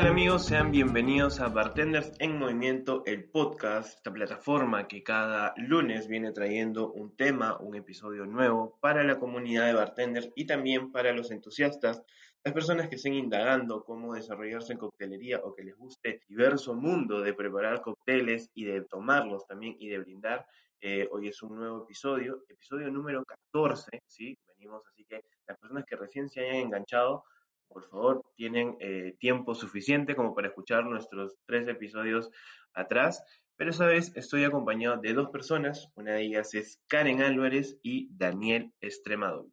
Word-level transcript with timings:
Amigos? 0.00 0.46
Sean 0.46 0.70
bienvenidos 0.70 1.38
a 1.40 1.48
Bartenders 1.48 2.12
en 2.18 2.38
Movimiento, 2.38 3.02
el 3.04 3.28
podcast, 3.28 3.98
esta 3.98 4.10
plataforma 4.10 4.88
que 4.88 5.02
cada 5.02 5.52
lunes 5.58 6.08
viene 6.08 6.32
trayendo 6.32 6.90
un 6.92 7.14
tema, 7.14 7.58
un 7.58 7.76
episodio 7.76 8.24
nuevo 8.24 8.78
para 8.80 9.04
la 9.04 9.18
comunidad 9.18 9.66
de 9.66 9.74
bartenders 9.74 10.30
y 10.34 10.46
también 10.46 10.90
para 10.92 11.12
los 11.12 11.30
entusiastas, 11.30 12.02
las 12.42 12.54
personas 12.54 12.88
que 12.88 12.96
estén 12.96 13.12
indagando 13.12 13.84
cómo 13.84 14.14
desarrollarse 14.14 14.72
en 14.72 14.78
coctelería 14.78 15.40
o 15.44 15.54
que 15.54 15.62
les 15.62 15.76
guste 15.76 16.22
diverso 16.26 16.74
mundo 16.74 17.20
de 17.20 17.34
preparar 17.34 17.82
cócteles 17.82 18.50
y 18.54 18.64
de 18.64 18.80
tomarlos 18.82 19.46
también 19.46 19.76
y 19.78 19.88
de 19.88 19.98
brindar. 19.98 20.46
Eh, 20.80 21.06
hoy 21.12 21.28
es 21.28 21.42
un 21.42 21.56
nuevo 21.56 21.84
episodio, 21.84 22.44
episodio 22.48 22.90
número 22.90 23.22
14, 23.24 24.02
¿sí? 24.06 24.36
Venimos, 24.56 24.82
así 24.86 25.04
que 25.04 25.20
las 25.46 25.58
personas 25.58 25.84
que 25.84 25.96
recién 25.96 26.30
se 26.30 26.40
hayan 26.40 26.56
enganchado, 26.56 27.24
por 27.72 27.88
favor, 27.88 28.22
tienen 28.36 28.76
eh, 28.80 29.16
tiempo 29.18 29.54
suficiente 29.54 30.14
como 30.14 30.34
para 30.34 30.48
escuchar 30.48 30.84
nuestros 30.84 31.36
tres 31.46 31.66
episodios 31.68 32.30
atrás. 32.74 33.22
Pero 33.56 33.70
esa 33.70 33.86
vez 33.86 34.12
estoy 34.16 34.44
acompañado 34.44 35.00
de 35.00 35.12
dos 35.12 35.30
personas. 35.30 35.88
Una 35.94 36.14
de 36.14 36.22
ellas 36.22 36.54
es 36.54 36.80
Karen 36.88 37.22
Álvarez 37.22 37.78
y 37.82 38.08
Daniel 38.16 38.72
Estremador. 38.80 39.46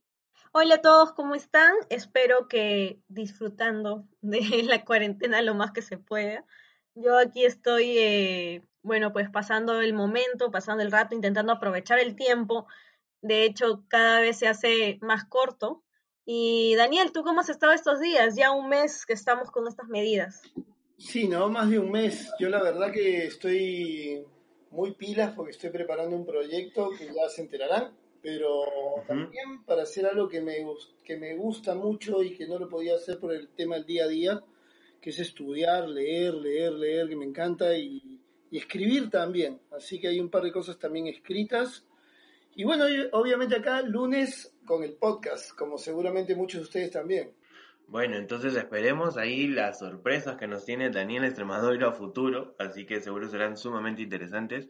Hola 0.52 0.76
a 0.76 0.82
todos, 0.82 1.12
¿cómo 1.14 1.36
están? 1.36 1.74
Espero 1.90 2.48
que 2.48 3.00
disfrutando 3.08 4.08
de 4.22 4.64
la 4.64 4.84
cuarentena 4.84 5.42
lo 5.42 5.54
más 5.54 5.72
que 5.72 5.82
se 5.82 5.98
pueda. 5.98 6.44
Yo 6.96 7.18
aquí 7.20 7.46
estoy, 7.46 7.98
eh, 8.00 8.64
bueno, 8.82 9.14
pues 9.14 9.30
pasando 9.30 9.80
el 9.80 9.94
momento, 9.94 10.50
pasando 10.50 10.82
el 10.82 10.92
rato, 10.92 11.14
intentando 11.14 11.54
aprovechar 11.54 12.00
el 12.00 12.16
tiempo. 12.16 12.68
De 13.22 13.44
hecho, 13.44 13.86
cada 13.90 14.22
vez 14.22 14.40
se 14.40 14.48
hace 14.48 14.98
más 15.02 15.26
corto 15.26 15.84
y 16.32 16.76
Daniel, 16.76 17.12
¿tú 17.12 17.24
cómo 17.24 17.40
has 17.40 17.50
estado 17.50 17.74
estos 17.74 18.00
días? 18.00 18.36
Ya 18.36 18.52
un 18.52 18.70
mes 18.70 19.04
que 19.08 19.14
estamos 19.14 19.50
con 19.50 19.68
estas 19.68 19.88
medidas. 19.88 20.44
Sí, 20.96 21.28
no, 21.28 21.50
más 21.50 21.72
de 21.72 21.80
un 21.80 21.90
mes. 21.90 22.30
Yo 22.40 22.50
la 22.50 22.62
verdad 22.62 22.92
que 22.92 23.26
estoy 23.26 24.24
muy 24.70 24.92
pilas 24.94 25.34
porque 25.36 25.54
estoy 25.54 25.72
preparando 25.72 26.16
un 26.16 26.28
proyecto 26.28 26.92
que 26.96 27.08
ya 27.08 27.28
se 27.30 27.42
enterarán, 27.42 27.96
pero 28.22 28.62
también 29.08 29.64
para 29.66 29.82
hacer 29.82 30.06
algo 30.06 30.30
que 30.30 30.40
me, 30.40 30.58
que 31.04 31.18
me 31.18 31.36
gusta 31.36 31.74
mucho 31.74 32.22
y 32.22 32.38
que 32.38 32.48
no 32.48 32.60
lo 32.60 32.70
podía 32.70 32.94
hacer 32.94 33.20
por 33.20 33.34
el 33.34 33.50
tema 33.50 33.78
del 33.78 33.88
día 33.88 34.04
a 34.04 34.10
día, 34.10 34.44
que 35.02 35.10
es 35.10 35.18
estudiar, 35.18 35.90
leer, 35.90 36.36
leer, 36.36 36.74
leer, 36.74 37.10
que 37.10 37.16
me 37.16 37.26
encanta, 37.26 37.76
y, 37.76 38.22
y 38.52 38.58
escribir 38.60 39.10
también. 39.10 39.60
Así 39.72 40.00
que 40.00 40.10
hay 40.10 40.20
un 40.20 40.30
par 40.30 40.44
de 40.44 40.52
cosas 40.52 40.78
también 40.78 41.08
escritas 41.08 41.88
y 42.60 42.66
bueno, 42.66 42.84
obviamente 43.14 43.56
acá 43.56 43.82
lunes 43.82 44.54
con 44.66 44.84
el 44.84 44.98
podcast, 44.98 45.56
como 45.56 45.78
seguramente 45.78 46.36
muchos 46.36 46.60
de 46.60 46.64
ustedes 46.66 46.92
también. 46.92 47.32
Bueno, 47.88 48.18
entonces 48.18 48.54
esperemos 48.54 49.16
ahí 49.16 49.48
las 49.48 49.80
sorpresas 49.80 50.36
que 50.36 50.46
nos 50.46 50.66
tiene 50.66 50.90
Daniel 50.90 51.24
Extremadura 51.24 51.88
a 51.88 51.92
futuro, 51.94 52.58
así 52.60 52.86
que 52.86 53.00
seguro 53.00 53.30
serán 53.30 53.56
sumamente 53.56 54.02
interesantes. 54.02 54.68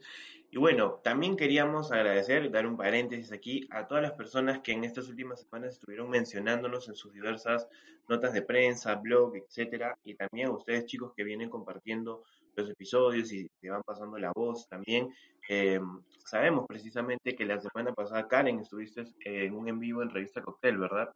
Y 0.52 0.58
bueno, 0.58 1.00
también 1.02 1.36
queríamos 1.36 1.90
agradecer, 1.90 2.48
dar 2.52 2.64
un 2.64 2.76
paréntesis 2.76 3.32
aquí, 3.32 3.66
a 3.72 3.88
todas 3.88 4.04
las 4.04 4.12
personas 4.12 4.60
que 4.60 4.70
en 4.70 4.84
estas 4.84 5.08
últimas 5.08 5.40
semanas 5.40 5.72
estuvieron 5.72 6.10
mencionándonos 6.10 6.88
en 6.88 6.94
sus 6.94 7.12
diversas 7.12 7.66
notas 8.08 8.32
de 8.32 8.42
prensa, 8.42 8.94
blog, 8.94 9.34
etcétera, 9.34 9.98
y 10.04 10.14
también 10.14 10.46
a 10.46 10.52
ustedes 10.52 10.86
chicos 10.86 11.12
que 11.16 11.24
vienen 11.24 11.50
compartiendo 11.50 12.22
los 12.54 12.70
episodios 12.70 13.32
y 13.32 13.48
que 13.60 13.70
van 13.70 13.82
pasando 13.82 14.18
la 14.18 14.32
voz 14.34 14.68
también. 14.68 15.08
Eh, 15.48 15.80
sabemos 16.24 16.66
precisamente 16.68 17.34
que 17.34 17.44
la 17.44 17.60
semana 17.60 17.92
pasada, 17.92 18.28
Karen, 18.28 18.60
estuviste 18.60 19.04
en 19.24 19.54
un 19.54 19.68
en 19.68 19.80
vivo 19.80 20.02
en 20.02 20.10
Revista 20.10 20.42
Cocktail, 20.42 20.78
¿verdad? 20.78 21.12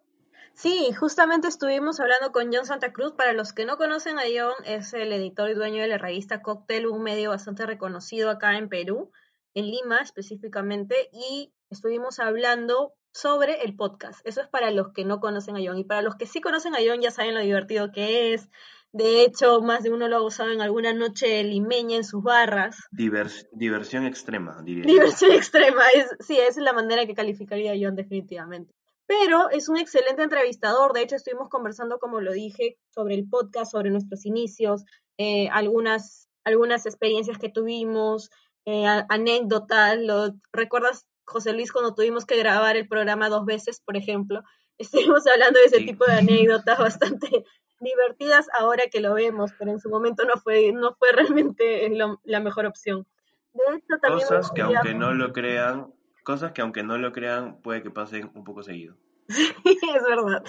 Sí, 0.55 0.93
justamente 0.93 1.49
estuvimos 1.49 1.99
hablando 1.99 2.31
con 2.31 2.53
John 2.53 2.65
Santa 2.65 2.93
Cruz. 2.93 3.13
Para 3.13 3.33
los 3.33 3.53
que 3.53 3.65
no 3.65 3.77
conocen 3.77 4.19
a 4.19 4.23
John, 4.23 4.55
es 4.65 4.95
el 4.95 5.13
editor 5.13 5.51
y 5.51 5.55
dueño 5.55 5.83
de 5.83 5.89
la 5.89 5.99
revista 5.99 6.43
Cocktail, 6.43 6.87
un 6.87 7.03
medio 7.03 7.31
bastante 7.31 7.67
reconocido 7.67 8.31
acá 8.31 8.57
en 8.57 8.69
Perú, 8.69 9.11
en 9.55 9.67
Lima 9.67 10.01
específicamente, 10.01 11.11
y 11.13 11.53
estuvimos 11.71 12.21
hablando 12.21 12.95
sobre 13.13 13.63
el 13.63 13.75
podcast. 13.75 14.21
Eso 14.25 14.43
es 14.43 14.49
para 14.49 14.71
los 14.71 14.93
que 14.93 15.05
no 15.05 15.21
conocen 15.21 15.57
a 15.57 15.61
John. 15.65 15.79
Y 15.79 15.85
para 15.85 16.03
los 16.03 16.15
que 16.17 16.27
sí 16.27 16.41
conocen 16.41 16.75
a 16.75 16.79
John, 16.87 17.01
ya 17.01 17.11
saben 17.11 17.35
lo 17.35 17.41
divertido 17.41 17.91
que 17.91 18.35
es, 18.35 18.49
de 18.95 19.25
hecho, 19.25 19.61
más 19.61 19.83
de 19.83 19.91
uno 19.91 20.07
lo 20.07 20.19
ha 20.19 20.23
usado 20.23 20.53
en 20.53 20.61
alguna 20.61 20.95
noche 20.95 21.43
limeña 21.43 21.97
en 21.97 22.05
sus 22.05 22.23
barras. 22.23 22.77
diversión 22.93 24.07
extrema, 24.07 24.63
diría. 24.63 24.85
Diversión 24.85 25.33
extrema, 25.33 25.83
es, 25.93 26.11
sí, 26.21 26.39
esa 26.39 26.61
es 26.61 26.65
la 26.65 26.73
manera 26.73 27.05
que 27.05 27.13
calificaría 27.13 27.75
yo 27.75 27.91
definitivamente. 27.91 28.73
Pero 29.07 29.51
es 29.51 29.69
un 29.69 29.79
excelente 29.79 30.23
entrevistador, 30.23 30.93
de 30.93 31.03
hecho 31.03 31.17
estuvimos 31.17 31.49
conversando, 31.49 31.99
como 31.99 32.21
lo 32.21 32.33
dije, 32.33 32.79
sobre 32.91 33.17
el 33.17 33.29
podcast, 33.29 33.73
sobre 33.73 33.91
nuestros 33.91 34.25
inicios, 34.27 34.85
eh, 35.19 35.49
algunas, 35.49 36.29
algunas 36.45 36.87
experiencias 36.87 37.37
que 37.39 37.49
tuvimos, 37.49 38.31
eh, 38.65 38.87
anécdotas, 39.09 39.99
lo, 39.99 40.35
¿recuerdas, 40.53 41.05
José 41.27 41.53
Luis, 41.53 41.73
cuando 41.73 41.97
tuvimos 41.97 42.27
que 42.27 42.37
grabar 42.37 42.77
el 42.77 42.87
programa 42.87 43.29
dos 43.29 43.45
veces, 43.45 43.81
por 43.85 43.97
ejemplo? 43.97 44.43
Estuvimos 44.79 45.27
hablando 45.27 45.59
de 45.59 45.67
ese 45.67 45.81
tipo 45.81 46.05
de 46.05 46.13
anécdotas 46.13 46.79
bastante 46.79 47.45
divertidas 47.85 48.49
ahora 48.59 48.85
que 48.91 49.01
lo 49.01 49.15
vemos, 49.15 49.53
pero 49.59 49.71
en 49.71 49.79
su 49.79 49.89
momento 49.89 50.25
no 50.25 50.41
fue, 50.41 50.73
no 50.73 50.95
fue 50.95 51.13
realmente 51.39 51.89
la 52.25 52.41
mejor 52.41 52.67
opción. 52.67 53.07
De 53.55 53.77
hecho, 53.77 53.99
también 54.03 54.27
cosas 54.27 54.51
que 54.51 54.63
aunque 54.63 54.95
no 54.95 55.15
lo 55.15 55.33
crean, 55.33 55.95
cosas 56.25 56.53
que 56.53 56.63
aunque 56.63 56.83
no 56.83 56.99
lo 56.99 57.13
crean, 57.13 57.61
puede 57.63 57.83
que 57.83 57.91
pasen 57.91 58.31
un 58.35 58.45
poco 58.45 58.63
seguido. 58.63 58.97
Sí, 59.65 59.79
es 59.97 60.03
verdad. 60.03 60.45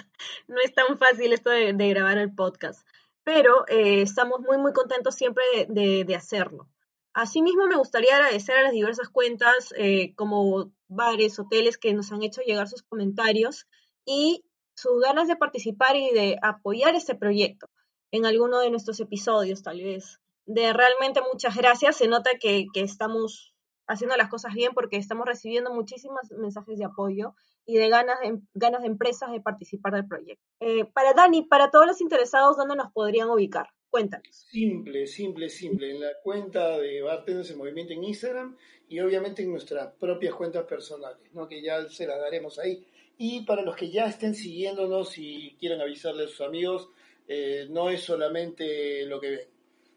No 0.48 0.58
es 0.64 0.74
tan 0.74 0.98
fácil 0.98 1.32
esto 1.32 1.50
de, 1.50 1.74
grabar 1.74 2.18
el 2.18 2.34
podcast, 2.34 2.86
pero 3.24 3.66
eh, 3.68 4.02
estamos 4.02 4.42
muy, 4.42 4.58
muy 4.58 4.74
contentos 4.74 5.16
siempre 5.16 5.44
de, 5.70 6.04
de, 6.04 6.16
hacerlo. 6.16 6.68
Asimismo, 7.14 7.68
me 7.68 7.78
gustaría 7.78 8.16
agradecer 8.16 8.58
a 8.58 8.64
las 8.64 8.74
diversas 8.74 9.10
cuentas, 9.10 9.74
eh, 9.78 10.14
como 10.16 10.74
bares, 10.88 11.40
hoteles, 11.40 11.78
que 11.78 11.94
nos 11.94 12.12
han 12.12 12.24
hecho 12.24 12.42
llegar 12.42 12.68
sus 12.68 12.84
comentarios 12.84 13.68
y 14.04 14.44
sus 14.76 15.02
ganas 15.02 15.28
de 15.28 15.36
participar 15.36 15.96
y 15.96 16.12
de 16.12 16.38
apoyar 16.42 16.96
este 16.96 17.16
proyecto 17.16 17.68
en 18.12 18.26
alguno 18.26 18.60
de 18.60 18.70
nuestros 18.70 19.00
episodios, 19.00 19.64
tal 19.64 19.82
vez. 19.82 20.20
De 20.46 20.74
realmente 20.74 21.22
muchas 21.22 21.56
gracias. 21.56 21.98
Se 21.98 22.08
nota 22.08 22.32
que, 22.40 22.68
estamos 22.76 23.54
haciendo 23.88 24.16
las 24.18 24.30
cosas 24.30 24.54
bien 24.54 24.74
porque 24.74 24.98
estamos 24.98 25.26
recibiendo 25.26 25.74
muchísimos 25.74 26.32
mensajes 26.38 26.78
de 26.78 26.86
apoyo 26.86 27.34
y 27.66 27.78
de 27.78 27.90
ganas 27.90 28.20
de, 28.20 28.40
ganas 28.54 28.82
de 28.82 28.88
empresas 28.88 29.32
de 29.32 29.42
participar 29.42 29.94
del 29.94 30.08
proyecto. 30.08 30.44
Eh, 30.60 30.86
para 30.86 31.14
Dani, 31.14 31.44
para 31.44 31.72
todos 31.72 31.88
los 31.88 32.02
interesados, 32.02 32.58
¿dónde 32.58 32.76
nos 32.76 32.92
podrían 32.92 33.30
ubicar? 33.30 33.68
Cuéntanos. 33.90 34.28
Simple, 34.52 35.08
simple, 35.08 35.50
simple. 35.50 35.92
En 35.92 36.02
la 36.02 36.12
cuenta 36.22 36.78
de 36.78 37.02
Bartenders 37.02 37.50
en 37.52 37.58
Movimiento 37.58 37.94
en 37.94 38.04
Instagram 38.04 38.58
y 38.88 39.00
obviamente 39.00 39.42
en 39.42 39.52
nuestras 39.52 39.94
propias 39.94 40.36
cuentas 40.36 40.66
personales, 40.66 41.34
¿no? 41.34 41.48
que 41.48 41.62
ya 41.62 41.88
se 41.90 42.06
las 42.06 42.20
daremos 42.20 42.60
ahí. 42.60 42.86
Y 43.18 43.46
para 43.46 43.62
los 43.62 43.76
que 43.76 43.90
ya 43.90 44.06
estén 44.06 44.36
siguiéndonos 44.36 45.18
y 45.18 45.56
quieren 45.60 45.82
avisarle 45.82 46.26
a 46.26 46.28
sus 46.28 46.42
amigos, 46.42 46.90
eh, 47.28 47.68
no 47.70 47.90
es 47.90 48.04
solamente 48.04 49.06
lo 49.06 49.20
que 49.20 49.30
ven, 49.30 49.48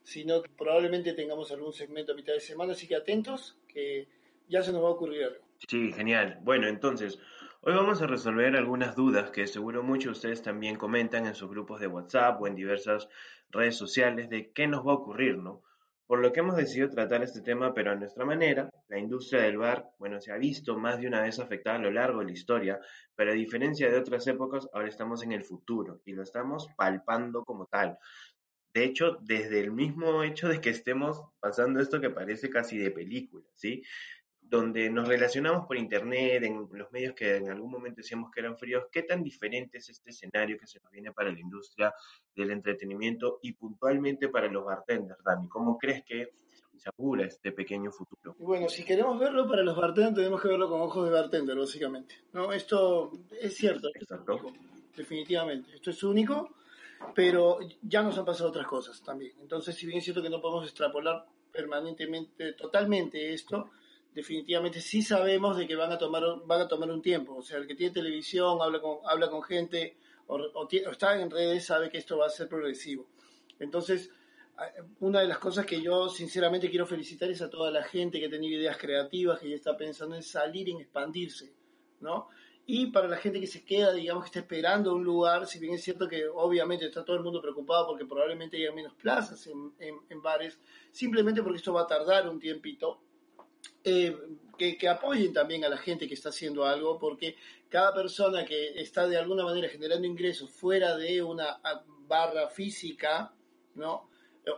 sino 0.05 0.43
que 0.43 0.49
probablemente 0.56 1.12
tengamos 1.12 1.50
algún 1.53 1.73
segmento 1.73 2.12
a 2.12 2.15
mitad 2.15 2.32
de 2.32 2.41
semana, 2.41 2.73
así 2.73 2.87
que 2.87 2.97
atentos, 2.97 3.59
que 3.69 4.09
ya 4.49 4.62
se 4.62 4.73
nos 4.73 4.82
va 4.82 4.88
a 4.88 4.93
ocurrir 4.93 5.25
algo. 5.25 5.44
Sí, 5.69 5.93
genial. 5.93 6.38
Bueno, 6.43 6.69
entonces, 6.69 7.19
hoy 7.62 7.75
vamos 7.75 8.00
a 8.00 8.06
resolver 8.06 8.56
algunas 8.56 8.97
dudas 8.97 9.31
que 9.31 9.47
seguro 9.47 9.82
muchos 9.82 10.05
de 10.05 10.12
ustedes 10.12 10.43
también 10.43 10.76
comentan 10.76 11.26
en 11.26 11.35
sus 11.35 11.50
grupos 11.50 11.81
de 11.81 11.88
WhatsApp 11.88 12.41
o 12.41 12.47
en 12.47 12.55
diversas 12.55 13.09
redes 13.50 13.76
sociales 13.76 14.31
de 14.31 14.50
qué 14.53 14.67
nos 14.67 14.87
va 14.87 14.93
a 14.93 14.97
ocurrir, 14.97 15.38
¿no? 15.38 15.62
Por 16.08 16.20
lo 16.20 16.32
que 16.32 16.40
hemos 16.40 16.56
decidido 16.56 16.88
tratar 16.88 17.22
este 17.22 17.43
tema, 17.43 17.75
pero 17.75 17.93
a 17.93 17.94
nuestra 17.94 18.25
manera. 18.25 18.70
La 18.88 18.99
industria 18.99 19.43
del 19.43 19.58
bar, 19.58 19.90
bueno, 19.99 20.22
se 20.22 20.32
ha 20.32 20.38
visto 20.38 20.78
más 20.78 20.99
de 20.99 21.06
una 21.06 21.20
vez 21.20 21.38
afectada 21.38 21.76
a 21.76 21.82
lo 21.82 21.90
largo 21.90 22.20
de 22.20 22.25
la 22.25 22.32
historia, 22.32 22.81
pero 23.14 23.31
a 23.31 23.34
diferencia 23.34 23.90
de 23.90 23.99
otras 23.99 24.26
épocas, 24.26 24.66
ahora 24.72 24.88
estamos 24.88 25.22
en 25.22 25.32
el 25.32 25.44
futuro 25.44 26.00
y 26.06 26.12
lo 26.12 26.22
estamos 26.22 26.69
palpando 26.78 27.44
como 27.44 27.66
tal. 27.66 27.99
De 28.72 28.84
hecho, 28.84 29.19
desde 29.20 29.60
el 29.60 29.70
mismo 29.70 30.22
hecho 30.22 30.49
de 30.49 30.62
que 30.62 30.70
estemos 30.70 31.22
pasando 31.40 31.78
esto 31.78 32.00
que 32.00 32.08
parece 32.08 32.49
casi 32.49 32.78
de 32.78 32.90
película, 32.90 33.44
¿sí? 33.55 33.82
Donde 34.48 34.88
nos 34.88 35.06
relacionamos 35.06 35.66
por 35.66 35.76
internet, 35.76 36.42
en 36.42 36.68
los 36.72 36.90
medios 36.90 37.14
que 37.14 37.36
en 37.36 37.50
algún 37.50 37.70
momento 37.70 37.98
decíamos 37.98 38.30
que 38.30 38.40
eran 38.40 38.56
fríos, 38.56 38.84
¿qué 38.90 39.02
tan 39.02 39.22
diferente 39.22 39.78
es 39.78 39.88
este 39.90 40.10
escenario 40.10 40.58
que 40.58 40.66
se 40.66 40.80
nos 40.80 40.90
viene 40.90 41.12
para 41.12 41.30
la 41.30 41.38
industria 41.38 41.94
del 42.34 42.50
entretenimiento 42.50 43.40
y 43.42 43.52
puntualmente 43.52 44.28
para 44.28 44.48
los 44.48 44.64
bartenders, 44.64 45.22
Dani? 45.22 45.48
¿Cómo 45.48 45.76
crees 45.76 46.02
que 46.04 46.32
se 46.76 46.88
apura 46.88 47.26
este 47.26 47.52
pequeño 47.52 47.90
futuro? 47.90 48.36
Bueno, 48.38 48.68
si 48.68 48.84
queremos 48.84 49.18
verlo 49.18 49.46
para 49.46 49.62
los 49.62 49.76
bartenders, 49.76 50.16
tenemos 50.16 50.40
que 50.40 50.48
verlo 50.48 50.68
con 50.68 50.80
ojos 50.80 51.04
de 51.04 51.12
bartender, 51.12 51.56
básicamente. 51.56 52.14
¿no? 52.32 52.52
Esto 52.52 53.12
es 53.38 53.54
cierto, 53.54 53.88
Exacto. 53.94 54.40
definitivamente. 54.96 55.74
Esto 55.74 55.90
es 55.90 56.02
único, 56.02 56.54
pero 57.14 57.58
ya 57.82 58.02
nos 58.02 58.16
han 58.16 58.24
pasado 58.24 58.48
otras 58.48 58.66
cosas 58.66 59.02
también. 59.02 59.32
Entonces, 59.40 59.74
si 59.74 59.86
bien 59.86 59.98
es 59.98 60.04
cierto 60.04 60.22
que 60.22 60.30
no 60.30 60.40
podemos 60.40 60.64
extrapolar 60.64 61.26
permanentemente, 61.52 62.54
totalmente 62.54 63.34
esto, 63.34 63.70
definitivamente 64.14 64.81
sí 64.81 65.02
sabemos 65.02 65.56
de 65.56 65.66
que 65.66 65.76
van 65.76 65.93
a 65.93 65.99
tomar 65.99 66.22
van 66.44 66.60
a 66.60 66.69
tomar 66.69 66.90
un 66.90 67.02
tiempo. 67.02 67.37
O 67.37 67.43
sea, 67.43 67.58
el 67.58 67.66
que 67.66 67.75
tiene 67.75 67.94
televisión, 67.94 68.58
habla 68.60 68.81
con, 68.81 68.99
habla 69.05 69.31
con 69.31 69.43
gente 69.43 69.96
o, 70.26 70.69
está 70.70 71.20
en 71.20 71.31
redes 71.31 71.64
sabe 71.64 71.88
que 71.88 71.99
esto 71.99 72.19
va 72.19 72.26
a 72.26 72.31
ser 72.31 72.49
progresivo. 72.49 73.06
Entonces, 73.58 74.10
una 75.00 75.20
de 75.20 75.28
las 75.28 75.38
cosas 75.38 75.64
que 75.64 75.81
yo 75.81 76.08
sinceramente 76.08 76.69
quiero 76.69 76.87
felicitar 76.87 77.31
es 77.31 77.43
a 77.43 77.50
toda 77.50 77.70
la 77.70 77.84
gente 77.84 78.19
que 78.19 78.26
ha 78.26 78.31
tenido 78.31 78.60
ideas 78.60 78.76
creativas, 78.76 79.38
que 79.38 79.50
ya 79.50 79.56
está 79.56 79.76
pensando 79.76 80.16
en 80.16 80.22
salir, 80.22 80.69
en 80.69 80.81
expandirse, 80.81 81.52
¿no? 82.00 82.28
Y 82.66 82.88
para 82.88 83.08
la 83.08 83.16
gente 83.16 83.40
que 83.40 83.46
se 83.46 83.64
queda, 83.64 83.94
digamos, 83.94 84.25
que 84.25 84.28
está 84.28 84.40
esperando 84.40 84.94
un 84.94 85.02
lugar, 85.02 85.46
si 85.46 85.58
bien 85.58 85.75
es 85.75 85.82
cierto 85.82 86.06
que 86.06 86.28
obviamente 86.28 86.84
está 86.84 87.02
todo 87.02 87.16
el 87.16 87.22
mundo 87.22 87.40
preocupado 87.40 87.87
porque 87.87 88.05
probablemente 88.05 88.58
haya 88.58 88.72
menos 88.72 88.93
plazas 88.94 89.46
en, 89.46 89.72
en 89.78 90.22
bares, 90.22 90.58
simplemente 90.90 91.43
porque 91.43 91.56
esto 91.56 91.72
va 91.72 91.82
a 91.82 91.87
tardar 91.87 92.28
un 92.28 92.38
tiempito, 92.38 93.00
eh, 93.84 94.16
que, 94.58 94.88
apoyen 94.88 95.32
también 95.32 95.64
a 95.64 95.69
la 95.69 95.78
gente 95.78 96.08
que 96.08 96.14
está 96.14 96.31
haciendo 96.31 96.64
algo, 96.64 96.99
porque 96.99 97.37
cada 97.69 97.94
persona 97.94 98.44
que 98.44 98.81
está 98.81 99.06
de 99.06 99.16
alguna 99.16 99.44
manera 99.44 99.69
generando 99.69 100.06
ingresos 100.06 100.50
fuera 100.50 100.96
de 100.96 101.22
una 101.22 101.60
barra 102.06 102.49
física, 102.49 103.32
¿no? 103.75 104.08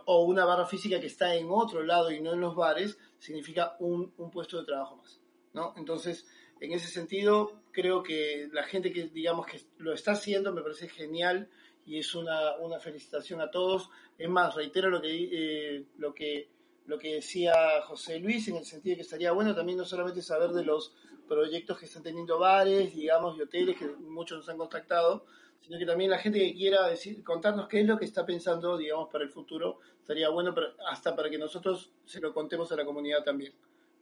O 0.05 0.23
una 0.23 0.45
barra 0.45 0.65
física 0.65 0.99
que 0.99 1.07
está 1.07 1.35
en 1.35 1.47
otro 1.49 1.83
lado 1.83 2.11
y 2.11 2.19
no 2.19 2.33
en 2.33 2.41
los 2.41 2.55
bares, 2.55 2.97
significa 3.19 3.75
un, 3.79 4.11
puesto 4.31 4.57
de 4.57 4.65
trabajo 4.65 4.95
más, 4.95 5.21
¿no? 5.53 5.73
Entonces, 5.77 6.25
en 6.59 6.71
ese 6.71 6.87
sentido, 6.87 7.61
creo 7.71 8.01
que 8.01 8.49
la 8.51 8.63
gente 8.63 8.91
que, 8.91 9.07
digamos, 9.09 9.45
que 9.45 9.61
lo 9.77 9.93
está 9.93 10.13
haciendo 10.13 10.51
me 10.51 10.61
parece 10.61 10.87
genial 10.87 11.49
y 11.85 11.99
es 11.99 12.15
una, 12.15 12.79
felicitación 12.79 13.41
a 13.41 13.51
todos. 13.51 13.89
Es 14.17 14.29
más, 14.29 14.55
reitero 14.55 14.89
lo 14.89 15.01
que, 15.01 15.29
eh, 15.31 15.85
lo 15.97 16.13
que 16.13 16.49
lo 16.91 16.99
que 16.99 17.15
decía 17.15 17.53
José 17.83 18.19
Luis, 18.19 18.49
en 18.49 18.57
el 18.57 18.65
sentido 18.65 18.91
de 18.91 18.95
que 18.97 19.01
estaría 19.03 19.31
bueno 19.31 19.55
también 19.55 19.77
no 19.77 19.85
solamente 19.85 20.21
saber 20.21 20.49
de 20.49 20.65
los 20.65 20.93
proyectos 21.25 21.79
que 21.79 21.85
están 21.85 22.03
teniendo 22.03 22.37
bares, 22.37 22.93
digamos, 22.93 23.37
y 23.37 23.41
hoteles, 23.41 23.77
que 23.77 23.85
muchos 23.87 24.39
nos 24.39 24.49
han 24.49 24.57
contactado, 24.57 25.25
sino 25.61 25.79
que 25.79 25.85
también 25.85 26.11
la 26.11 26.17
gente 26.17 26.39
que 26.39 26.53
quiera 26.53 26.85
decir, 26.87 27.23
contarnos 27.23 27.69
qué 27.69 27.79
es 27.79 27.87
lo 27.87 27.97
que 27.97 28.03
está 28.03 28.25
pensando, 28.25 28.77
digamos, 28.77 29.07
para 29.09 29.23
el 29.23 29.29
futuro, 29.29 29.79
estaría 30.01 30.27
bueno 30.27 30.53
hasta 30.89 31.15
para 31.15 31.29
que 31.29 31.37
nosotros 31.37 31.93
se 32.03 32.19
lo 32.19 32.33
contemos 32.33 32.69
a 32.73 32.75
la 32.75 32.83
comunidad 32.83 33.23
también, 33.23 33.53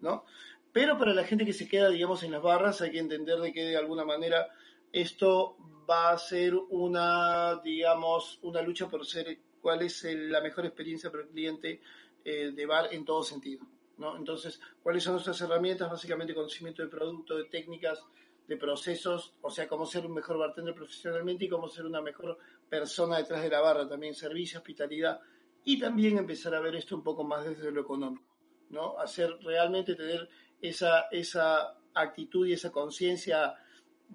¿no? 0.01 0.25
Pero 0.71 0.97
para 0.97 1.13
la 1.13 1.24
gente 1.24 1.45
que 1.45 1.53
se 1.53 1.68
queda, 1.68 1.89
digamos, 1.89 2.24
en 2.24 2.31
las 2.31 2.41
barras, 2.41 2.81
hay 2.81 2.89
que 2.89 3.00
entender 3.00 3.38
de 3.38 3.53
que 3.53 3.65
de 3.65 3.77
alguna 3.77 4.03
manera 4.03 4.50
esto 4.91 5.57
va 5.88 6.09
a 6.09 6.18
ser 6.18 6.56
una, 6.56 7.62
digamos, 7.63 8.39
una 8.41 8.63
lucha 8.63 8.88
por 8.88 9.06
ser 9.06 9.38
cuál 9.62 9.83
es 9.83 10.03
la 10.06 10.41
mejor 10.41 10.65
experiencia 10.65 11.12
para 11.12 11.21
el 11.21 11.30
cliente 11.30 11.81
eh, 12.30 12.52
de 12.52 12.66
bar 12.68 12.94
en 12.94 13.06
todo 13.06 13.24
sentido. 13.24 13.66
¿no? 13.98 14.16
Entonces, 14.16 14.62
¿cuáles 14.84 15.04
son 15.04 15.14
nuestras 15.14 15.42
herramientas? 15.42 15.90
Básicamente 15.90 16.36
conocimiento 16.36 16.84
de 16.84 16.88
producto, 16.88 17.36
de 17.36 17.46
técnicas, 17.46 18.04
de 18.48 18.56
procesos, 18.56 19.34
o 19.42 19.50
sea, 19.50 19.68
cómo 19.68 19.86
ser 19.86 20.06
un 20.06 20.14
mejor 20.14 20.38
bartender 20.38 20.76
profesionalmente 20.76 21.46
y 21.46 21.50
cómo 21.50 21.68
ser 21.68 21.86
una 21.86 22.02
mejor 22.02 22.38
persona 22.70 23.18
detrás 23.18 23.42
de 23.42 23.50
la 23.50 23.62
barra, 23.62 23.88
también 23.88 24.14
servicio, 24.14 24.60
hospitalidad, 24.60 25.20
y 25.64 25.80
también 25.80 26.18
empezar 26.18 26.54
a 26.54 26.60
ver 26.60 26.76
esto 26.76 26.96
un 26.96 27.04
poco 27.04 27.24
más 27.24 27.46
desde 27.46 27.72
lo 27.72 27.81
económico, 27.81 28.38
¿no? 28.70 28.98
Hacer 29.00 29.38
realmente 29.42 29.96
tener 29.96 30.30
esa, 30.62 31.08
esa 31.12 31.80
actitud 31.94 32.48
y 32.48 32.54
esa 32.54 32.72
conciencia 32.72 33.56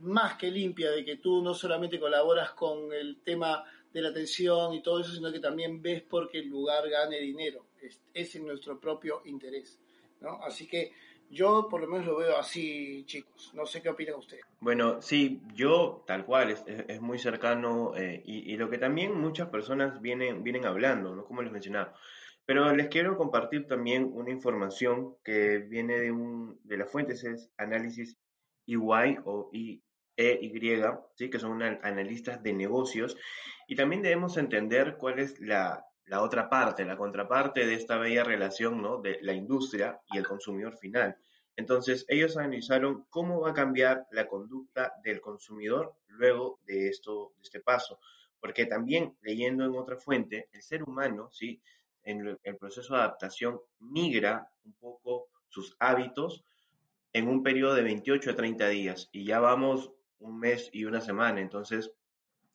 más 0.01 0.37
que 0.37 0.51
limpia 0.51 0.91
de 0.93 1.05
que 1.05 1.17
tú 1.17 1.43
no 1.43 1.53
solamente 1.53 2.01
colaboras 2.01 2.53
con 2.53 2.93
el 2.93 3.23
tema 3.23 3.65
de 3.93 4.03
la 4.03 4.09
atención 4.09 4.75
y 4.75 4.83
todo 4.83 5.01
eso, 5.01 5.13
sino 5.13 5.31
que 5.31 5.39
también 5.39 5.81
ves 5.81 6.03
porque 6.03 6.41
el 6.41 6.49
lugar 6.49 6.89
gane 6.89 7.21
dinero. 7.21 7.67
Es, 8.13 8.35
en 8.35 8.47
nuestro 8.47 8.79
propio 8.81 9.23
interés. 9.25 9.79
¿no? 10.21 10.43
Así 10.43 10.67
que 10.67 10.93
yo 11.31 11.69
por 11.69 11.81
lo 11.81 11.89
menos 11.89 12.07
lo 12.07 12.17
veo 12.17 12.37
así, 12.37 13.05
chicos. 13.07 13.53
No 13.55 13.67
sé 13.67 13.83
qué 13.83 13.89
opinan 13.89 14.17
ustedes. 14.17 14.45
Bueno, 14.61 15.03
sí, 15.03 15.41
yo 15.55 16.05
tal 16.07 16.25
cual, 16.25 16.51
es, 16.51 17.01
muy 17.01 17.19
cercano 17.19 17.97
eh, 17.97 18.23
y, 18.25 18.57
lo 18.57 18.71
que 18.71 18.79
también 18.79 19.15
muchas 19.15 19.49
personas 19.49 20.01
vienen, 20.01 20.43
vienen 20.43 20.67
hablando, 20.67 21.15
¿no? 21.15 21.25
Como 21.25 21.43
les 21.43 21.53
mencionaba. 21.53 21.95
Pero 22.47 22.75
les 22.75 22.89
quiero 22.89 23.17
compartir 23.17 23.67
también 23.67 24.11
una 24.13 24.31
información 24.31 25.17
que 25.25 25.59
viene 25.59 25.99
de, 25.99 26.13
un, 26.13 26.61
de 26.65 26.77
las 26.77 26.91
fuentes, 26.91 27.25
es 27.25 27.51
análisis 27.57 28.19
EY 28.67 29.19
o 29.25 29.51
EY, 29.53 29.83
¿sí? 31.15 31.31
que 31.31 31.39
son 31.39 31.63
analistas 31.63 32.43
de 32.43 32.53
negocios, 32.53 33.17
y 33.67 33.77
también 33.77 34.03
debemos 34.03 34.37
entender 34.37 34.97
cuál 34.99 35.21
es 35.21 35.41
la, 35.41 35.87
la 36.07 36.23
otra 36.23 36.49
parte, 36.49 36.85
la 36.85 36.97
contraparte 36.97 37.67
de 37.67 37.75
esta 37.75 37.97
bella 37.99 38.25
relación 38.25 38.83
¿no? 38.83 39.01
de 39.01 39.19
la 39.23 39.33
industria 39.33 40.01
y 40.13 40.19
el 40.19 40.27
consumidor 40.27 40.77
final. 40.77 41.17
Entonces, 41.57 42.05
ellos 42.09 42.37
analizaron 42.37 43.07
cómo 43.11 43.41
va 43.41 43.51
a 43.51 43.55
cambiar 43.55 44.07
la 44.11 44.27
conducta 44.27 44.95
del 45.03 45.21
consumidor 45.21 45.95
luego 46.09 46.59
de, 46.67 46.89
esto, 46.89 47.33
de 47.37 47.43
este 47.43 47.61
paso. 47.61 48.01
Porque 48.41 48.67
también, 48.67 49.17
leyendo 49.23 49.65
en 49.65 49.75
otra 49.77 49.97
fuente, 49.97 50.49
el 50.53 50.63
ser 50.63 50.83
humano, 50.83 51.31
¿sí? 51.33 51.61
en 52.03 52.39
el 52.43 52.57
proceso 52.57 52.95
de 52.95 53.01
adaptación, 53.01 53.61
migra 53.79 54.51
un 54.65 54.75
poco 54.75 55.29
sus 55.49 55.77
hábitos 55.79 56.45
en 57.13 57.29
un 57.29 57.43
periodo 57.43 57.75
de 57.75 57.83
28 57.83 58.33
a 58.33 58.37
30 58.37 58.69
días. 58.69 59.09
Y 59.13 59.25
ya 59.25 59.39
vamos 59.39 59.93
un 60.19 60.39
mes 60.39 60.69
y 60.73 60.85
una 60.85 61.01
semana. 61.01 61.41
Entonces, 61.41 61.93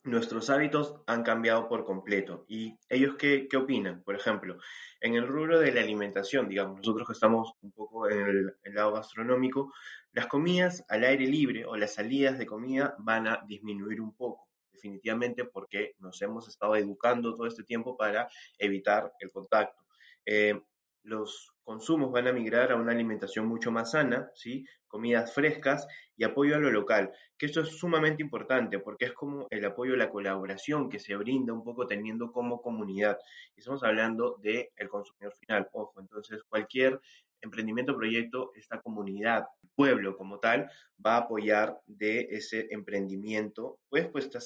nuestros 0.02 0.48
hábitos 0.50 0.96
han 1.06 1.22
cambiado 1.22 1.68
por 1.68 1.84
completo. 1.84 2.44
¿Y 2.48 2.78
ellos 2.88 3.16
qué, 3.18 3.48
qué, 3.48 3.56
opinan? 3.56 4.02
Por 4.02 4.14
ejemplo, 4.14 4.58
en 5.00 5.14
el 5.14 5.26
rubro 5.26 5.58
de 5.58 5.72
la 5.72 5.80
alimentación, 5.80 6.48
digamos, 6.48 6.78
nosotros 6.78 7.06
que 7.06 7.12
estamos 7.12 7.52
un 7.60 7.72
poco 7.72 8.08
en 8.08 8.54
el, 8.62 8.74
lado 8.74 8.92
gastronómico, 8.92 9.72
las 10.12 10.26
comidas 10.26 10.84
al 10.88 11.04
aire 11.04 11.26
libre 11.26 11.64
o 11.64 11.76
las 11.76 11.94
salidas 11.94 12.38
de 12.38 12.46
comida 12.46 12.94
van 12.98 13.26
a 13.26 13.42
disminuir 13.46 14.00
un 14.00 14.14
poco, 14.14 14.48
definitivamente 14.72 15.44
porque 15.44 15.94
nos 15.98 16.20
hemos 16.22 16.48
estado 16.48 16.76
educando 16.76 17.34
todo 17.36 17.46
este 17.46 17.64
tiempo 17.64 17.96
para 17.96 18.28
evitar 18.58 19.12
el 19.20 19.30
contacto. 19.30 19.84
Eh, 20.24 20.60
los 21.02 21.54
consumos 21.62 22.12
van 22.12 22.28
a 22.28 22.32
migrar 22.32 22.72
a 22.72 22.76
una 22.76 22.92
alimentación 22.92 23.46
mucho 23.46 23.70
más 23.70 23.92
sana, 23.92 24.30
¿sí? 24.34 24.64
comidas 24.88 25.32
frescas 25.32 25.86
y 26.16 26.24
apoyo 26.24 26.56
a 26.56 26.58
lo 26.58 26.70
local, 26.70 27.12
que 27.38 27.46
esto 27.46 27.60
es 27.60 27.78
sumamente 27.78 28.22
importante 28.22 28.80
porque 28.80 29.06
es 29.06 29.12
como 29.12 29.46
el 29.50 29.64
apoyo 29.64 29.96
la 29.96 30.10
colaboración 30.10 30.90
que 30.90 30.98
se 30.98 31.16
brinda 31.16 31.52
un 31.52 31.62
poco 31.62 31.86
teniendo 31.86 32.32
como 32.32 32.60
comunidad. 32.60 33.18
Y 33.56 33.60
estamos 33.60 33.84
hablando 33.84 34.36
del 34.42 34.68
el 34.76 34.88
consumidor 34.88 35.32
final, 35.38 35.68
ojo, 35.72 36.00
entonces 36.00 36.42
cualquier 36.48 37.00
emprendimiento, 37.40 37.96
proyecto, 37.96 38.50
esta 38.54 38.80
comunidad, 38.80 39.46
pueblo 39.74 40.16
como 40.16 40.40
tal, 40.40 40.70
va 41.04 41.14
a 41.14 41.20
apoyar 41.20 41.80
de 41.86 42.28
ese 42.30 42.66
emprendimiento, 42.70 43.78
pues 43.88 44.08
pues 44.08 44.26
está 44.26 44.40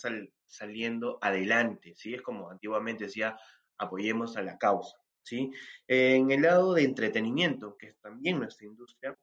saliendo 0.47 1.19
adelante, 1.21 1.95
¿sí? 1.97 2.15
Es 2.15 2.23
como 2.23 2.51
antiguamente 2.51 3.05
decía, 3.05 3.37
apoyemos 3.79 4.37
a 4.37 4.43
la 4.43 4.59
causa. 4.59 4.97
¿Sí? 5.25 5.51
En 5.89 6.31
el 6.31 6.43
lado 6.43 6.75
de 6.75 6.85
entretenimiento, 6.85 7.77
que 7.77 7.89
es 7.89 7.99
también 8.01 8.39
nuestra 8.39 8.67
industria, 8.67 9.17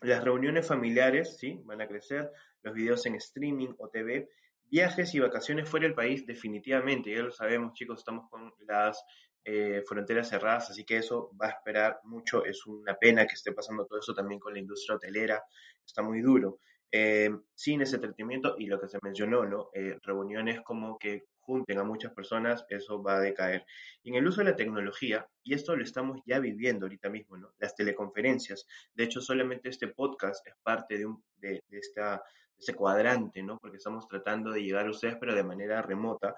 las 0.00 0.22
reuniones 0.22 0.66
familiares, 0.66 1.36
¿sí? 1.38 1.60
Van 1.64 1.80
a 1.80 1.88
crecer, 1.88 2.30
los 2.62 2.74
videos 2.74 3.04
en 3.06 3.14
streaming 3.16 3.74
o 3.78 3.88
TV, 3.88 4.28
viajes 4.70 5.14
y 5.14 5.20
vacaciones 5.20 5.68
fuera 5.68 5.86
del 5.86 5.94
país, 5.94 6.26
definitivamente, 6.26 7.14
ya 7.14 7.22
lo 7.22 7.30
sabemos, 7.30 7.74
chicos, 7.74 7.98
estamos 7.98 8.28
con 8.30 8.52
las 8.66 9.04
eh, 9.44 9.82
fronteras 9.86 10.28
cerradas, 10.28 10.70
así 10.70 10.84
que 10.84 10.96
eso 10.96 11.30
va 11.40 11.48
a 11.48 11.50
esperar 11.50 12.00
mucho. 12.04 12.44
Es 12.44 12.66
una 12.66 12.94
pena 12.94 13.26
que 13.26 13.34
esté 13.34 13.52
pasando 13.52 13.86
todo 13.86 13.98
eso 13.98 14.14
también 14.14 14.40
con 14.40 14.54
la 14.54 14.60
industria 14.60 14.96
hotelera, 14.96 15.42
está 15.84 16.02
muy 16.02 16.20
duro. 16.20 16.60
Eh, 16.90 17.30
cines, 17.54 17.92
entretenimiento 17.92 18.54
y 18.58 18.66
lo 18.66 18.80
que 18.80 18.88
se 18.88 18.98
mencionó, 19.02 19.44
¿no? 19.44 19.70
Eh, 19.74 19.98
reuniones 20.02 20.60
como 20.62 20.98
que 20.98 21.24
junten 21.44 21.78
a 21.78 21.84
muchas 21.84 22.12
personas, 22.12 22.64
eso 22.68 23.02
va 23.02 23.16
a 23.16 23.20
decaer. 23.20 23.64
Y 24.02 24.10
en 24.10 24.16
el 24.16 24.26
uso 24.26 24.40
de 24.40 24.50
la 24.50 24.56
tecnología, 24.56 25.28
y 25.42 25.54
esto 25.54 25.76
lo 25.76 25.84
estamos 25.84 26.20
ya 26.26 26.38
viviendo 26.38 26.86
ahorita 26.86 27.08
mismo, 27.08 27.36
¿no? 27.36 27.52
Las 27.58 27.74
teleconferencias. 27.74 28.66
De 28.94 29.04
hecho, 29.04 29.20
solamente 29.20 29.68
este 29.68 29.88
podcast 29.88 30.46
es 30.46 30.54
parte 30.62 30.98
de, 30.98 31.06
un, 31.06 31.22
de, 31.36 31.62
esta, 31.70 32.22
ese 32.58 32.74
cuadrante, 32.74 33.42
¿no? 33.42 33.58
Porque 33.58 33.76
estamos 33.76 34.08
tratando 34.08 34.50
de 34.50 34.62
llegar 34.62 34.86
a 34.86 34.90
ustedes, 34.90 35.16
pero 35.20 35.34
de 35.34 35.44
manera 35.44 35.82
remota. 35.82 36.34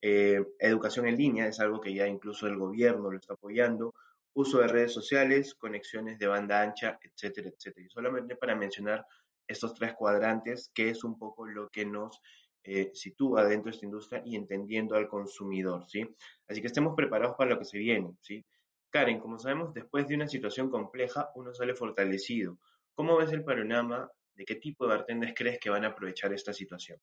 Eh, 0.00 0.42
educación 0.58 1.06
en 1.06 1.16
línea 1.16 1.46
es 1.46 1.60
algo 1.60 1.80
que 1.80 1.94
ya 1.94 2.06
incluso 2.06 2.46
el 2.46 2.56
gobierno 2.56 3.10
lo 3.10 3.18
está 3.18 3.34
apoyando. 3.34 3.94
Uso 4.34 4.58
de 4.58 4.68
redes 4.68 4.92
sociales, 4.92 5.54
conexiones 5.54 6.18
de 6.18 6.26
banda 6.26 6.60
ancha, 6.60 6.98
etcétera, 7.02 7.48
etcétera. 7.48 7.86
Y 7.86 7.90
solamente 7.90 8.36
para 8.36 8.54
mencionar 8.54 9.06
estos 9.46 9.74
tres 9.74 9.94
cuadrantes, 9.94 10.70
que 10.74 10.90
es 10.90 11.04
un 11.04 11.18
poco 11.18 11.46
lo 11.46 11.68
que 11.68 11.84
nos 11.84 12.20
eh, 12.66 12.90
sitúa 12.94 13.44
dentro 13.44 13.70
de 13.70 13.76
esta 13.76 13.86
industria 13.86 14.22
y 14.24 14.34
entendiendo 14.34 14.96
al 14.96 15.08
consumidor, 15.08 15.84
¿sí? 15.88 16.04
Así 16.48 16.60
que 16.60 16.66
estemos 16.66 16.94
preparados 16.96 17.36
para 17.36 17.50
lo 17.50 17.58
que 17.58 17.64
se 17.64 17.78
viene, 17.78 18.16
¿sí? 18.20 18.44
Karen, 18.90 19.20
como 19.20 19.38
sabemos, 19.38 19.72
después 19.72 20.08
de 20.08 20.16
una 20.16 20.26
situación 20.26 20.68
compleja, 20.68 21.30
uno 21.34 21.54
sale 21.54 21.74
fortalecido. 21.74 22.58
¿Cómo 22.94 23.16
ves 23.18 23.30
el 23.32 23.44
panorama? 23.44 24.10
¿De 24.34 24.44
qué 24.44 24.56
tipo 24.56 24.84
de 24.84 24.96
bartenders 24.96 25.34
crees 25.36 25.58
que 25.60 25.70
van 25.70 25.84
a 25.84 25.88
aprovechar 25.88 26.32
esta 26.32 26.52
situación? 26.52 26.98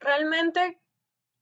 Realmente, 0.00 0.80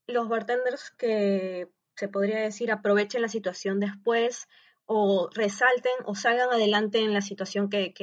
los 0.06 0.28
bartenders 0.28 0.90
que 0.90 1.68
se 1.94 2.08
podría 2.08 2.40
decir 2.40 2.70
aprovechen 2.70 3.22
la 3.22 3.28
situación 3.28 3.80
después 3.80 4.48
o 4.84 5.28
resalten 5.34 5.94
o 6.04 6.14
salgan 6.14 6.50
adelante 6.50 6.98
en 6.98 7.12
la 7.12 7.20
situación 7.20 7.68
que, 7.68 7.94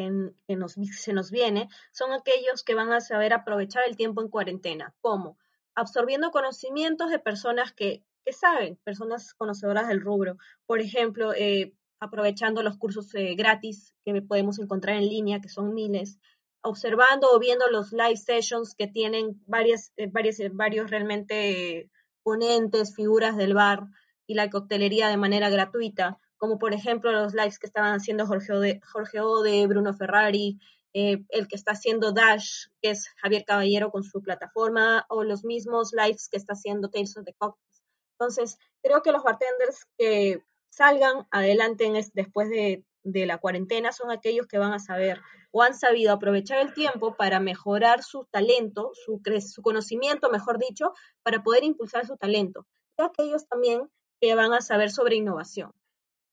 nos, 0.47 0.73
se 0.73 1.13
nos 1.13 1.31
viene, 1.31 1.69
son 1.91 2.11
aquellos 2.11 2.63
que 2.63 2.75
van 2.75 2.91
a 2.91 3.01
saber 3.01 3.33
aprovechar 3.33 3.83
el 3.87 3.95
tiempo 3.95 4.21
en 4.21 4.29
cuarentena. 4.29 4.93
¿Cómo? 4.99 5.37
Absorbiendo 5.75 6.31
conocimientos 6.31 7.09
de 7.09 7.19
personas 7.19 7.73
que, 7.73 8.03
saben, 8.31 8.77
personas 8.83 9.33
conocedoras 9.33 9.87
del 9.87 10.01
rubro. 10.01 10.37
Por 10.65 10.81
ejemplo, 10.81 11.33
eh, 11.33 11.73
aprovechando 11.99 12.63
los 12.63 12.77
cursos 12.77 13.13
eh, 13.15 13.35
gratis 13.35 13.95
que 14.05 14.21
podemos 14.21 14.59
encontrar 14.59 14.97
en 14.97 15.09
línea, 15.09 15.41
que 15.41 15.49
son 15.49 15.73
miles, 15.73 16.19
observando 16.61 17.29
o 17.31 17.39
viendo 17.39 17.67
los 17.69 17.91
live 17.91 18.17
sessions 18.17 18.75
que 18.75 18.87
tienen 18.87 19.41
varias, 19.45 19.91
eh, 19.97 20.07
varias 20.07 20.37
varios 20.53 20.89
realmente 20.89 21.89
ponentes, 22.23 22.95
figuras 22.95 23.35
del 23.35 23.53
bar 23.53 23.87
y 24.27 24.35
la 24.35 24.49
coctelería 24.49 25.09
de 25.09 25.17
manera 25.17 25.49
gratuita 25.49 26.19
como 26.43 26.59
por 26.59 26.73
ejemplo 26.73 27.13
los 27.13 27.33
lives 27.33 27.57
que 27.57 27.67
estaban 27.67 27.93
haciendo 27.93 28.27
Jorge 28.27 28.51
Ode, 28.51 28.81
Jorge 28.91 29.21
Ode 29.21 29.65
Bruno 29.65 29.93
Ferrari, 29.93 30.59
eh, 30.93 31.23
el 31.29 31.47
que 31.47 31.55
está 31.55 31.71
haciendo 31.71 32.11
Dash, 32.11 32.67
que 32.81 32.91
es 32.91 33.07
Javier 33.21 33.45
Caballero 33.45 33.91
con 33.91 34.03
su 34.03 34.21
plataforma, 34.21 35.05
o 35.09 35.23
los 35.23 35.43
mismos 35.43 35.91
lives 35.91 36.29
que 36.29 36.37
está 36.37 36.53
haciendo 36.53 36.89
Tales 36.89 37.17
of 37.17 37.25
the 37.25 37.33
Cocktails. 37.33 37.83
Entonces, 38.19 38.57
creo 38.81 39.01
que 39.01 39.11
los 39.11 39.23
bartenders 39.23 39.87
que 39.97 40.43
salgan 40.69 41.27
adelante 41.31 41.91
después 42.13 42.49
de, 42.49 42.85
de, 43.03 43.25
la 43.25 43.39
cuarentena 43.39 43.91
son 43.91 44.11
aquellos 44.11 44.47
que 44.47 44.59
van 44.59 44.73
a 44.73 44.79
saber 44.79 45.19
o 45.51 45.61
han 45.61 45.73
sabido 45.73 46.13
aprovechar 46.13 46.59
el 46.59 46.73
tiempo 46.73 47.15
para 47.15 47.39
mejorar 47.39 48.03
su 48.03 48.25
talento, 48.25 48.91
su, 48.93 49.21
su 49.41 49.61
conocimiento, 49.61 50.29
mejor 50.29 50.59
dicho, 50.59 50.93
para 51.23 51.43
poder 51.43 51.63
impulsar 51.63 52.05
su 52.05 52.17
talento. 52.17 52.67
Y 52.97 53.03
aquellos 53.03 53.47
también 53.47 53.89
que 54.21 54.35
van 54.35 54.53
a 54.53 54.61
saber 54.61 54.91
sobre 54.91 55.15
innovación 55.15 55.71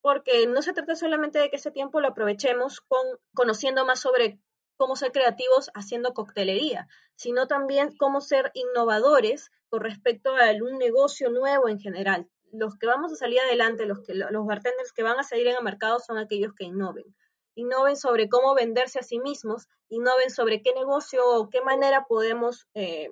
porque 0.02 0.46
no 0.46 0.62
se 0.62 0.72
trata 0.72 0.94
solamente 0.96 1.38
de 1.38 1.50
que 1.50 1.56
ese 1.56 1.70
tiempo 1.70 2.00
lo 2.00 2.08
aprovechemos 2.08 2.80
con, 2.80 3.00
conociendo 3.34 3.84
más 3.84 4.00
sobre 4.00 4.40
cómo 4.80 4.96
ser 4.96 5.12
creativos 5.12 5.70
haciendo 5.74 6.14
coctelería, 6.14 6.88
sino 7.14 7.46
también 7.46 7.94
cómo 7.98 8.22
ser 8.22 8.50
innovadores 8.54 9.50
con 9.68 9.82
respecto 9.82 10.34
a 10.34 10.52
un 10.52 10.78
negocio 10.78 11.28
nuevo 11.28 11.68
en 11.68 11.78
general. 11.78 12.30
Los 12.50 12.78
que 12.78 12.86
vamos 12.86 13.12
a 13.12 13.16
salir 13.16 13.40
adelante, 13.40 13.84
los, 13.84 14.00
que, 14.00 14.14
los 14.14 14.46
bartenders 14.46 14.94
que 14.94 15.02
van 15.02 15.18
a 15.18 15.22
salir 15.22 15.48
en 15.48 15.56
el 15.58 15.62
mercado 15.62 15.98
son 16.00 16.16
aquellos 16.16 16.54
que 16.54 16.64
innoven. 16.64 17.04
Innoven 17.56 17.98
sobre 17.98 18.30
cómo 18.30 18.54
venderse 18.54 18.98
a 18.98 19.02
sí 19.02 19.18
mismos, 19.18 19.68
innoven 19.90 20.30
sobre 20.30 20.62
qué 20.62 20.72
negocio 20.72 21.28
o 21.28 21.50
qué 21.50 21.60
manera 21.60 22.06
podemos 22.08 22.66
eh, 22.72 23.10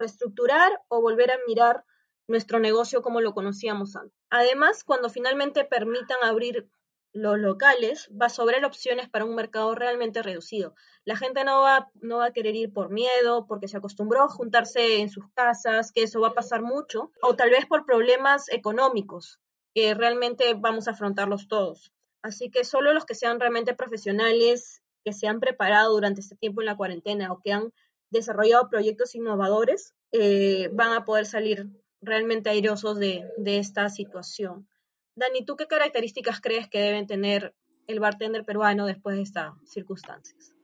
reestructurar 0.00 0.72
o 0.88 1.00
volver 1.00 1.30
a 1.30 1.38
mirar 1.46 1.84
nuestro 2.26 2.58
negocio 2.58 3.00
como 3.00 3.20
lo 3.20 3.32
conocíamos 3.32 3.94
antes. 3.94 4.18
Además, 4.28 4.82
cuando 4.82 5.08
finalmente 5.08 5.64
permitan 5.64 6.18
abrir 6.24 6.68
los 7.16 7.38
locales, 7.38 8.10
va 8.10 8.26
a 8.26 8.30
sobrar 8.30 8.64
opciones 8.64 9.08
para 9.08 9.24
un 9.24 9.34
mercado 9.34 9.74
realmente 9.74 10.22
reducido. 10.22 10.74
La 11.04 11.16
gente 11.16 11.44
no 11.44 11.62
va, 11.62 11.90
no 11.94 12.18
va 12.18 12.26
a 12.26 12.32
querer 12.32 12.54
ir 12.54 12.72
por 12.72 12.90
miedo, 12.90 13.46
porque 13.46 13.68
se 13.68 13.78
acostumbró 13.78 14.22
a 14.22 14.28
juntarse 14.28 15.00
en 15.00 15.08
sus 15.08 15.24
casas, 15.32 15.92
que 15.92 16.02
eso 16.02 16.20
va 16.20 16.28
a 16.28 16.34
pasar 16.34 16.62
mucho, 16.62 17.10
o 17.22 17.34
tal 17.34 17.50
vez 17.50 17.64
por 17.64 17.86
problemas 17.86 18.50
económicos, 18.50 19.40
que 19.74 19.94
realmente 19.94 20.54
vamos 20.54 20.88
a 20.88 20.90
afrontarlos 20.90 21.48
todos. 21.48 21.92
Así 22.22 22.50
que 22.50 22.64
solo 22.64 22.92
los 22.92 23.06
que 23.06 23.14
sean 23.14 23.40
realmente 23.40 23.74
profesionales, 23.74 24.82
que 25.02 25.14
se 25.14 25.26
han 25.26 25.40
preparado 25.40 25.92
durante 25.92 26.20
este 26.20 26.36
tiempo 26.36 26.60
en 26.60 26.66
la 26.66 26.76
cuarentena 26.76 27.32
o 27.32 27.40
que 27.42 27.52
han 27.52 27.72
desarrollado 28.10 28.68
proyectos 28.68 29.14
innovadores, 29.14 29.94
eh, 30.12 30.68
van 30.72 30.92
a 30.92 31.04
poder 31.04 31.24
salir 31.24 31.70
realmente 32.02 32.50
airosos 32.50 32.98
de, 32.98 33.24
de 33.38 33.58
esta 33.58 33.88
situación. 33.88 34.68
Dani, 35.16 35.44
¿tú 35.44 35.56
qué 35.56 35.66
características 35.66 36.40
crees 36.40 36.68
que 36.68 36.78
deben 36.78 37.06
tener 37.06 37.54
el 37.86 38.00
bartender 38.00 38.44
peruano 38.44 38.86
después 38.86 39.16
de 39.16 39.22
estas 39.22 39.54
circunstancias? 39.64 40.54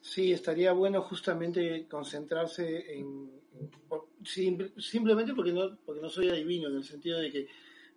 Sí, 0.00 0.32
estaría 0.32 0.72
bueno 0.72 1.02
justamente 1.02 1.86
concentrarse 1.88 2.98
en, 2.98 3.30
simplemente 4.24 5.34
porque 5.34 5.52
no, 5.52 5.76
porque 5.84 6.00
no 6.00 6.08
soy 6.08 6.28
adivino, 6.28 6.68
en 6.68 6.76
el 6.76 6.84
sentido 6.84 7.20
de 7.20 7.30
que 7.30 7.48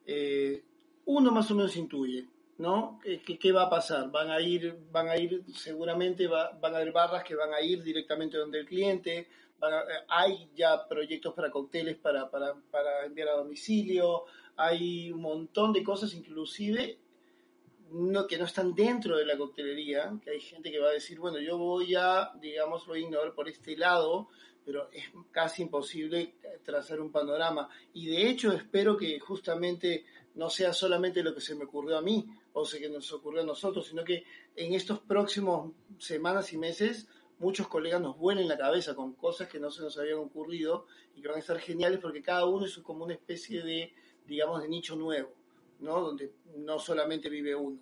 eh, 0.05 0.63
uno 1.05 1.31
más 1.31 1.50
o 1.51 1.55
menos 1.55 1.75
intuye, 1.75 2.27
¿no? 2.60 3.00
¿Qué, 3.03 3.51
va 3.51 3.63
a 3.63 3.69
pasar? 3.69 4.12
Van 4.12 4.29
a 4.29 4.39
ir, 4.41 4.77
van 4.91 5.08
a 5.08 5.17
ir, 5.17 5.43
seguramente 5.55 6.27
van 6.27 6.58
a 6.62 6.77
haber 6.77 6.91
barras 6.91 7.24
que 7.24 7.36
van 7.36 7.53
a 7.53 7.62
ir 7.62 7.81
directamente 7.81 8.38
donde 8.38 8.60
el 8.60 8.65
cliente, 8.65 9.17
eh, 9.17 10.05
hay 10.08 10.50
ya 10.55 10.88
proyectos 10.88 11.34
para 11.34 11.50
cócteles 11.50 11.98
para, 11.98 12.29
para, 12.29 12.55
para, 12.72 13.05
enviar 13.05 13.29
a 13.29 13.38
domicilio, 13.38 14.25
hay 14.60 15.10
un 15.12 15.22
montón 15.22 15.72
de 15.72 15.82
cosas, 15.84 16.13
inclusive 16.13 16.98
no, 17.92 18.28
que 18.28 18.38
no 18.38 18.44
están 18.44 18.75
dentro 18.75 19.18
de 19.18 19.25
la 19.25 19.38
coctelería, 19.38 20.13
que 20.22 20.32
hay 20.32 20.42
gente 20.42 20.70
que 20.70 20.80
va 20.80 20.89
a 20.89 20.94
decir, 20.94 21.18
bueno, 21.18 21.39
yo 21.39 21.58
voy 21.58 21.96
a, 21.96 22.24
a 22.24 22.98
innovar 22.98 23.34
por 23.34 23.48
este 23.48 23.78
lado, 23.78 24.28
pero 24.66 24.89
es 24.92 25.06
casi 25.32 25.62
imposible 25.63 26.36
trazar 26.63 27.00
un 27.00 27.10
panorama. 27.10 27.70
Y 27.94 28.08
de 28.08 28.30
hecho 28.30 28.51
espero 28.51 28.98
que 28.98 29.18
justamente 29.20 30.04
no 30.36 30.50
sea 30.50 30.74
solamente 30.74 31.24
lo 31.24 31.34
que 31.34 31.42
se 31.42 31.56
me 31.56 31.63
ocurrió 31.63 31.98
a 31.98 32.01
mí 32.01 32.28
o 32.51 32.66
sé 32.66 32.80
que 32.80 32.89
nos 32.89 33.12
ocurrió 33.13 33.42
a 33.42 33.46
nosotros, 33.46 33.88
sino 33.88 34.04
que 34.04 34.25
en 34.58 34.74
estos 34.74 35.00
próximos 35.00 35.72
semanas 36.00 36.51
y 36.51 36.58
meses 36.58 37.08
muchos 37.39 37.70
colegas 37.70 38.01
nos 38.01 38.18
vuelen 38.18 38.50
la 38.50 38.58
cabeza 38.58 38.94
con 38.94 39.13
cosas 39.13 39.48
que 39.48 39.60
no 39.60 39.72
se 39.72 39.82
nos 39.82 39.98
habían 39.98 40.20
ocurrido 40.20 40.86
y 41.16 41.22
que 41.22 41.30
van 41.30 41.38
a 41.38 41.39
estar 41.39 41.60
geniales 41.60 42.00
porque 42.01 42.22
cada 42.22 42.46
uno 42.46 42.66
es 42.66 42.78
como 42.80 43.06
una 43.06 43.13
especie 43.13 43.63
de, 43.63 43.94
digamos, 44.30 44.62
de 44.62 44.70
nicho 44.70 44.96
nuevo, 44.96 45.34
¿no? 45.80 46.00
Donde 46.00 46.34
no 46.58 46.80
solamente 46.80 47.30
vive 47.30 47.56
uno. 47.56 47.80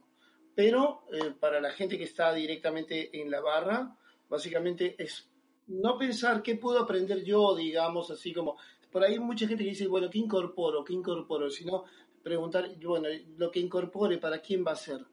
Pero 0.56 1.04
eh, 1.12 1.34
para 1.40 1.62
la 1.62 1.72
gente 1.72 1.98
que 1.98 2.06
está 2.06 2.34
directamente 2.34 3.22
en 3.22 3.30
la 3.30 3.42
barra, 3.42 3.96
básicamente 4.30 4.96
es 4.98 5.30
no 5.68 5.98
pensar 5.98 6.42
qué 6.42 6.56
puedo 6.56 6.80
aprender 6.80 7.24
yo, 7.24 7.56
digamos, 7.56 8.10
así 8.10 8.34
como, 8.34 8.58
por 8.92 9.04
ahí 9.04 9.20
mucha 9.20 9.48
gente 9.48 9.64
que 9.64 9.72
dice, 9.72 9.88
bueno, 9.88 10.10
¿qué 10.10 10.18
incorporo? 10.20 10.84
¿Qué 10.84 10.94
incorporo? 10.94 11.50
Sino 11.50 11.84
preguntar, 12.24 12.70
bueno, 12.84 13.10
lo 13.38 13.52
que 13.52 13.60
incorpore, 13.60 14.18
¿para 14.18 14.40
quién 14.40 14.66
va 14.66 14.72
a 14.72 14.76
ser? 14.76 15.06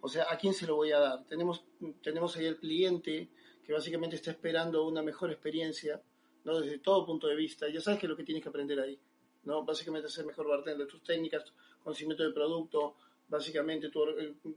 O 0.00 0.08
sea, 0.08 0.26
¿a 0.30 0.36
quién 0.36 0.54
se 0.54 0.66
lo 0.66 0.76
voy 0.76 0.92
a 0.92 0.98
dar? 0.98 1.26
Tenemos, 1.26 1.64
tenemos 2.02 2.36
ahí 2.36 2.46
el 2.46 2.56
cliente, 2.56 3.30
que 3.64 3.72
básicamente 3.72 4.16
está 4.16 4.30
esperando 4.30 4.86
una 4.86 5.02
mejor 5.02 5.30
experiencia, 5.30 6.02
¿no? 6.44 6.60
Desde 6.60 6.78
todo 6.78 7.06
punto 7.06 7.28
de 7.28 7.36
vista. 7.36 7.68
Ya 7.68 7.80
sabes 7.80 8.00
que 8.00 8.06
es 8.06 8.10
lo 8.10 8.16
que 8.16 8.24
tienes 8.24 8.42
que 8.42 8.48
aprender 8.48 8.80
ahí, 8.80 8.98
¿no? 9.44 9.64
Básicamente 9.64 10.08
ser 10.08 10.24
mejor 10.26 10.48
bartender, 10.48 10.86
tus 10.86 11.02
técnicas, 11.02 11.44
tu 11.44 11.52
conocimiento 11.82 12.22
del 12.22 12.32
producto, 12.32 12.96
básicamente 13.28 13.88
tu, 13.88 14.04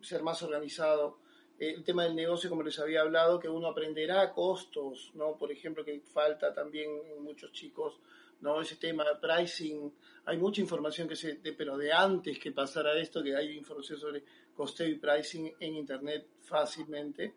ser 0.02 0.24
más 0.24 0.42
organizado. 0.44 1.20
El 1.58 1.84
tema 1.84 2.04
del 2.04 2.16
negocio, 2.16 2.50
como 2.50 2.64
les 2.64 2.78
había 2.80 3.02
hablado, 3.02 3.40
que 3.40 3.48
uno 3.48 3.68
aprenderá 3.68 4.34
costos, 4.34 5.12
¿no? 5.14 5.38
Por 5.38 5.52
ejemplo, 5.52 5.86
que 5.86 6.02
falta 6.02 6.54
también 6.54 6.90
en 7.16 7.24
muchos 7.24 7.52
chicos, 7.54 8.00
¿no? 8.42 8.60
Ese 8.60 8.76
tema 8.76 9.06
pricing, 9.22 9.94
hay 10.26 10.38
mucha 10.38 10.60
información 10.60 11.08
que 11.08 11.16
se, 11.16 11.36
de, 11.36 11.54
pero 11.54 11.78
de 11.78 11.94
antes 11.94 12.38
que 12.40 12.52
pasara 12.52 12.98
esto, 13.00 13.24
que 13.24 13.36
hay 13.36 13.58
información 13.58 14.00
sobre 14.00 14.24
costeo 14.54 14.88
y 14.88 14.96
pricing 14.96 15.54
en 15.60 15.76
internet 15.76 16.28
fácilmente 16.42 17.36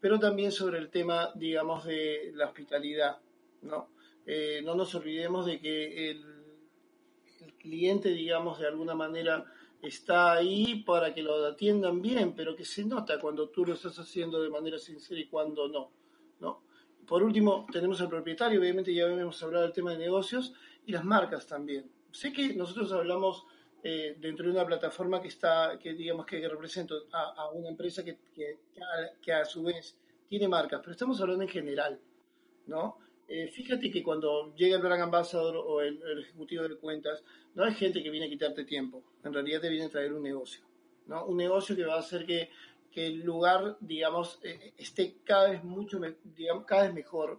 pero 0.00 0.18
también 0.18 0.52
sobre 0.52 0.78
el 0.78 0.90
tema, 0.90 1.32
digamos, 1.34 1.84
de 1.84 2.32
la 2.34 2.46
hospitalidad, 2.46 3.18
¿no? 3.62 3.88
Eh, 4.26 4.60
no 4.64 4.74
nos 4.74 4.94
olvidemos 4.94 5.46
de 5.46 5.60
que 5.60 6.10
el, 6.10 6.37
cliente, 7.54 8.10
digamos, 8.10 8.58
de 8.58 8.66
alguna 8.66 8.94
manera 8.94 9.44
está 9.82 10.32
ahí 10.32 10.82
para 10.82 11.14
que 11.14 11.22
lo 11.22 11.46
atiendan 11.46 12.02
bien, 12.02 12.34
pero 12.34 12.56
que 12.56 12.64
se 12.64 12.84
nota 12.84 13.20
cuando 13.20 13.48
tú 13.48 13.64
lo 13.64 13.74
estás 13.74 13.98
haciendo 13.98 14.42
de 14.42 14.50
manera 14.50 14.78
sincera 14.78 15.20
y 15.20 15.26
cuando 15.26 15.68
no, 15.68 15.90
¿no? 16.40 16.62
por 17.08 17.22
último, 17.22 17.66
tenemos 17.72 18.00
al 18.02 18.08
propietario, 18.08 18.60
obviamente 18.60 18.92
ya 18.92 19.06
hemos 19.06 19.42
hablado 19.42 19.64
del 19.64 19.72
tema 19.72 19.92
de 19.92 19.98
negocios, 19.98 20.52
y 20.84 20.92
las 20.92 21.04
marcas 21.04 21.46
también. 21.46 21.90
Sé 22.12 22.32
que 22.32 22.54
nosotros 22.54 22.92
hablamos 22.92 23.46
eh, 23.82 24.16
dentro 24.20 24.46
de 24.46 24.52
una 24.52 24.66
plataforma 24.66 25.20
que 25.20 25.28
está, 25.28 25.78
que 25.78 25.94
digamos 25.94 26.26
que 26.26 26.46
representa 26.46 26.94
a, 27.12 27.50
una 27.50 27.68
empresa 27.68 28.04
que, 28.04 28.18
que, 28.34 29.32
a, 29.32 29.44
su 29.46 29.62
vez 29.62 29.96
tiene 30.28 30.48
marcas, 30.48 30.80
pero 30.80 30.92
estamos 30.92 31.20
hablando 31.20 31.44
en 31.44 31.48
general, 31.48 31.98
¿no? 32.66 32.98
Eh, 33.28 33.48
fíjate 33.48 33.90
que 33.90 34.02
cuando 34.02 34.54
llega 34.54 34.76
el 34.76 34.82
Brand 34.82 35.02
Ambassador 35.02 35.56
o 35.58 35.82
el, 35.82 36.00
ejecutivo 36.18 36.66
de 36.66 36.76
cuentas, 36.76 37.22
no 37.54 37.62
hay 37.62 37.74
gente 37.74 38.02
que 38.02 38.08
viene 38.08 38.24
a 38.24 38.30
quitarte 38.30 38.64
tiempo, 38.64 39.02
en 39.22 39.34
realidad 39.34 39.60
te 39.60 39.68
viene 39.68 39.84
a 39.84 39.90
traer 39.90 40.14
un 40.14 40.22
negocio, 40.22 40.62
¿no? 41.06 41.26
Un 41.26 41.36
negocio 41.36 41.76
que 41.76 41.84
va 41.84 41.96
a 41.96 41.98
hacer 41.98 42.24
que, 42.24 42.48
que 42.90 43.06
el 43.06 43.20
lugar, 43.20 43.76
digamos, 43.80 44.40
eh, 44.42 44.72
esté 44.78 45.16
cada 45.24 45.50
vez 45.50 45.62
mucho, 45.62 46.00
digamos, 46.36 46.64
cada 46.64 46.84
vez 46.84 46.94
mejor, 46.94 47.38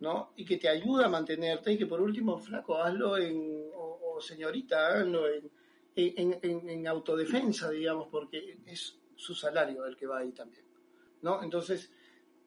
¿no? 0.00 0.32
Y 0.36 0.44
que 0.44 0.58
te 0.58 0.68
ayuda 0.68 1.06
a 1.06 1.08
mantenerte 1.08 1.72
y 1.72 1.78
que 1.78 1.86
por 1.86 2.02
último, 2.02 2.38
flaco, 2.38 2.76
hazlo 2.76 3.16
en, 3.16 3.70
o, 3.74 4.20
señorita, 4.20 4.88
hazlo 4.88 5.26
en, 5.26 5.50
en, 5.96 6.68
en, 6.68 6.86
autodefensa, 6.86 7.70
digamos, 7.70 8.08
porque 8.10 8.58
es 8.66 8.98
su 9.16 9.34
salario 9.34 9.86
el 9.86 9.96
que 9.96 10.06
va 10.06 10.18
ahí 10.18 10.32
también, 10.32 10.64
¿no? 11.22 11.42
Entonces, 11.42 11.90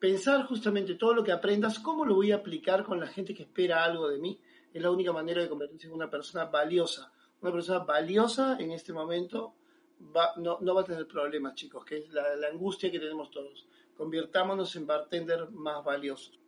pensar 0.02 0.48
justamente 0.48 0.96
todo 0.96 1.14
lo 1.14 1.24
que 1.24 1.32
aprendas, 1.32 1.78
cómo 1.78 2.04
lo 2.06 2.16
voy 2.16 2.32
a 2.32 2.38
aplicar 2.38 2.84
con 2.84 3.00
la 3.00 3.06
gente 3.06 3.36
que 3.36 3.44
espera 3.44 3.84
algo 3.84 4.10
de 4.10 4.18
mí, 4.18 4.42
es 4.74 4.82
la 4.82 4.90
única 4.90 5.14
manera 5.14 5.44
de 5.44 5.48
convertirse 5.48 5.86
en 5.86 5.94
una 5.94 6.10
persona 6.10 6.46
valiosa. 6.46 7.14
Una 7.40 7.52
persona 7.52 7.80
valiosa 7.80 8.58
en 8.60 8.72
este 8.72 8.94
momento 8.94 9.54
no, 10.38 10.76
va 10.76 10.82
a 10.82 10.86
tener 10.86 11.08
problemas, 11.08 11.54
chicos, 11.54 11.86
que 11.86 12.00
es 12.00 12.10
la, 12.12 12.36
la 12.36 12.48
angustia 12.48 12.92
que 12.92 13.00
tenemos 13.00 13.30
todos. 13.30 13.68
Convirtámonos 13.96 14.76
en 14.76 14.88
bartender 14.88 15.52
más 15.52 15.84
valiosos. 15.86 16.41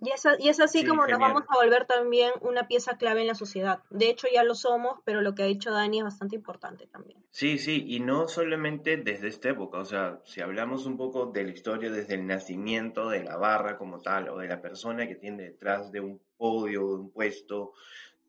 Y 0.00 0.10
es, 0.10 0.24
y 0.38 0.48
es 0.48 0.60
así 0.60 0.86
como 0.86 1.06
nos 1.06 1.18
vamos 1.18 1.42
a 1.48 1.56
volver 1.56 1.84
también 1.86 2.30
una 2.40 2.68
pieza 2.68 2.96
clave 2.96 3.22
en 3.22 3.26
la 3.26 3.34
sociedad. 3.34 3.82
De 3.90 4.08
hecho, 4.08 4.28
ya 4.32 4.44
lo 4.44 4.54
somos, 4.54 5.00
pero 5.04 5.22
lo 5.22 5.34
que 5.34 5.42
ha 5.42 5.46
dicho 5.46 5.72
Dani 5.72 5.98
es 5.98 6.04
bastante 6.04 6.36
importante 6.36 6.86
también. 6.86 7.24
Sí, 7.30 7.58
sí, 7.58 7.84
y 7.88 7.98
no 7.98 8.28
solamente 8.28 8.96
desde 8.96 9.28
esta 9.28 9.50
época, 9.50 9.78
o 9.78 9.84
sea, 9.84 10.20
si 10.24 10.40
hablamos 10.40 10.86
un 10.86 10.96
poco 10.96 11.26
de 11.26 11.44
la 11.44 11.50
historia 11.50 11.90
desde 11.90 12.14
el 12.14 12.26
nacimiento 12.26 13.08
de 13.08 13.24
la 13.24 13.36
barra 13.36 13.76
como 13.76 14.00
tal, 14.00 14.28
o 14.28 14.38
de 14.38 14.46
la 14.46 14.62
persona 14.62 15.08
que 15.08 15.16
tiene 15.16 15.42
detrás 15.42 15.90
de 15.90 16.00
un 16.00 16.20
podio, 16.36 16.80
de 16.88 16.94
un 16.94 17.10
puesto, 17.10 17.72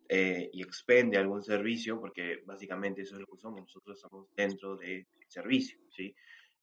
eh, 0.08 0.50
y 0.52 0.64
expende 0.64 1.20
algún 1.20 1.44
servicio, 1.44 2.00
porque 2.00 2.42
básicamente 2.46 3.04
eso 3.04 3.14
es 3.14 3.22
lo 3.22 3.28
que 3.28 3.38
somos, 3.38 3.62
nosotros 3.62 3.96
estamos 3.96 4.28
dentro 4.36 4.76
del 4.76 5.06
servicio, 5.28 5.78
¿sí? 5.96 6.16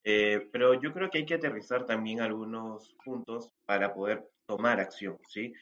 Eh, 0.09 0.49
pero 0.53 0.75
yo 0.81 0.93
creo 0.93 1.11
que 1.11 1.19
hay 1.19 1.27
que 1.27 1.35
aterrizar 1.35 1.85
también 1.85 2.21
algunos 2.21 2.95
puntos 3.05 3.51
para 3.67 3.93
poder 3.93 4.31
tomar 4.47 4.79
acción, 4.79 5.19
¿sí? 5.29 5.53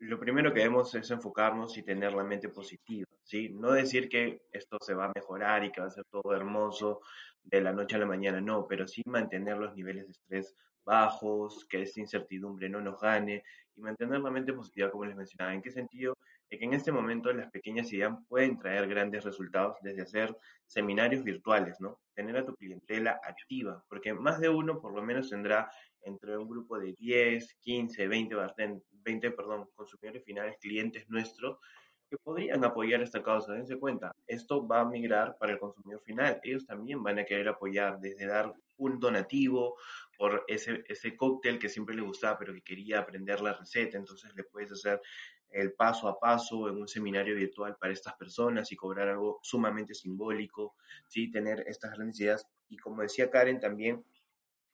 Lo 0.00 0.18
primero 0.18 0.52
que 0.52 0.58
debemos 0.58 0.92
es 0.96 1.08
enfocarnos 1.12 1.78
y 1.78 1.84
tener 1.84 2.12
la 2.12 2.24
mente 2.24 2.48
positiva, 2.48 3.08
¿sí? 3.22 3.48
No 3.50 3.70
decir 3.70 4.08
que 4.08 4.42
esto 4.52 4.78
se 4.80 4.94
va 4.94 5.06
a 5.06 5.12
mejorar 5.14 5.62
y 5.64 5.70
que 5.70 5.80
va 5.80 5.86
a 5.86 5.90
ser 5.90 6.04
todo 6.10 6.34
hermoso 6.34 7.00
de 7.44 7.60
la 7.60 7.72
noche 7.72 7.94
a 7.94 8.00
la 8.00 8.06
mañana, 8.06 8.40
no, 8.40 8.66
pero 8.66 8.88
sí 8.88 9.02
mantener 9.06 9.56
los 9.56 9.76
niveles 9.76 10.06
de 10.06 10.12
estrés 10.12 10.56
bajos, 10.84 11.64
que 11.68 11.82
esta 11.82 12.00
incertidumbre 12.00 12.68
no 12.68 12.80
nos 12.80 13.00
gane 13.00 13.44
y 13.76 13.80
mantener 13.82 14.20
la 14.20 14.32
mente 14.32 14.52
positiva, 14.52 14.90
como 14.90 15.04
les 15.04 15.14
mencionaba. 15.16 15.54
¿En 15.54 15.62
qué 15.62 15.70
sentido? 15.70 16.15
Que 16.48 16.64
en 16.64 16.74
este 16.74 16.92
momento 16.92 17.32
las 17.32 17.50
pequeñas 17.50 17.92
ideas 17.92 18.14
pueden 18.28 18.56
traer 18.58 18.86
grandes 18.88 19.24
resultados 19.24 19.76
desde 19.82 20.02
hacer 20.02 20.36
seminarios 20.66 21.24
virtuales, 21.24 21.80
¿no? 21.80 22.00
Tener 22.14 22.36
a 22.36 22.44
tu 22.44 22.54
clientela 22.54 23.20
activa, 23.22 23.84
porque 23.88 24.14
más 24.14 24.40
de 24.40 24.48
uno 24.48 24.80
por 24.80 24.94
lo 24.94 25.02
menos 25.02 25.30
tendrá 25.30 25.70
entre 26.02 26.38
un 26.38 26.48
grupo 26.48 26.78
de 26.78 26.92
10, 26.92 27.56
15, 27.60 28.08
20, 28.08 28.36
20 28.90 29.30
perdón, 29.32 29.68
consumidores 29.74 30.24
finales, 30.24 30.56
clientes 30.60 31.08
nuestros, 31.08 31.58
que 32.08 32.16
podrían 32.18 32.64
apoyar 32.64 33.02
esta 33.02 33.22
causa. 33.22 33.52
Dense 33.52 33.78
cuenta, 33.78 34.12
esto 34.26 34.66
va 34.66 34.80
a 34.80 34.84
migrar 34.84 35.36
para 35.38 35.52
el 35.52 35.58
consumidor 35.58 36.00
final. 36.02 36.40
Ellos 36.42 36.66
también 36.66 37.02
van 37.02 37.18
a 37.18 37.24
querer 37.24 37.48
apoyar 37.48 37.98
desde 37.98 38.26
dar 38.26 38.52
un 38.76 39.00
donativo 39.00 39.76
por 40.16 40.44
ese, 40.46 40.84
ese 40.88 41.16
cóctel 41.16 41.58
que 41.58 41.68
siempre 41.68 41.94
le 41.94 42.02
gustaba, 42.02 42.38
pero 42.38 42.54
que 42.54 42.62
quería 42.62 43.00
aprender 43.00 43.40
la 43.40 43.54
receta. 43.54 43.98
Entonces 43.98 44.32
le 44.34 44.44
puedes 44.44 44.72
hacer 44.72 45.00
el 45.50 45.72
paso 45.72 46.08
a 46.08 46.18
paso 46.18 46.68
en 46.68 46.76
un 46.76 46.88
seminario 46.88 47.34
virtual 47.34 47.76
para 47.80 47.92
estas 47.92 48.14
personas 48.14 48.70
y 48.72 48.76
cobrar 48.76 49.08
algo 49.08 49.40
sumamente 49.42 49.94
simbólico, 49.94 50.76
¿sí? 51.08 51.30
tener 51.30 51.64
estas 51.66 51.92
grandes 51.92 52.20
ideas. 52.20 52.46
Y 52.68 52.76
como 52.76 53.02
decía 53.02 53.30
Karen, 53.30 53.60
también 53.60 54.04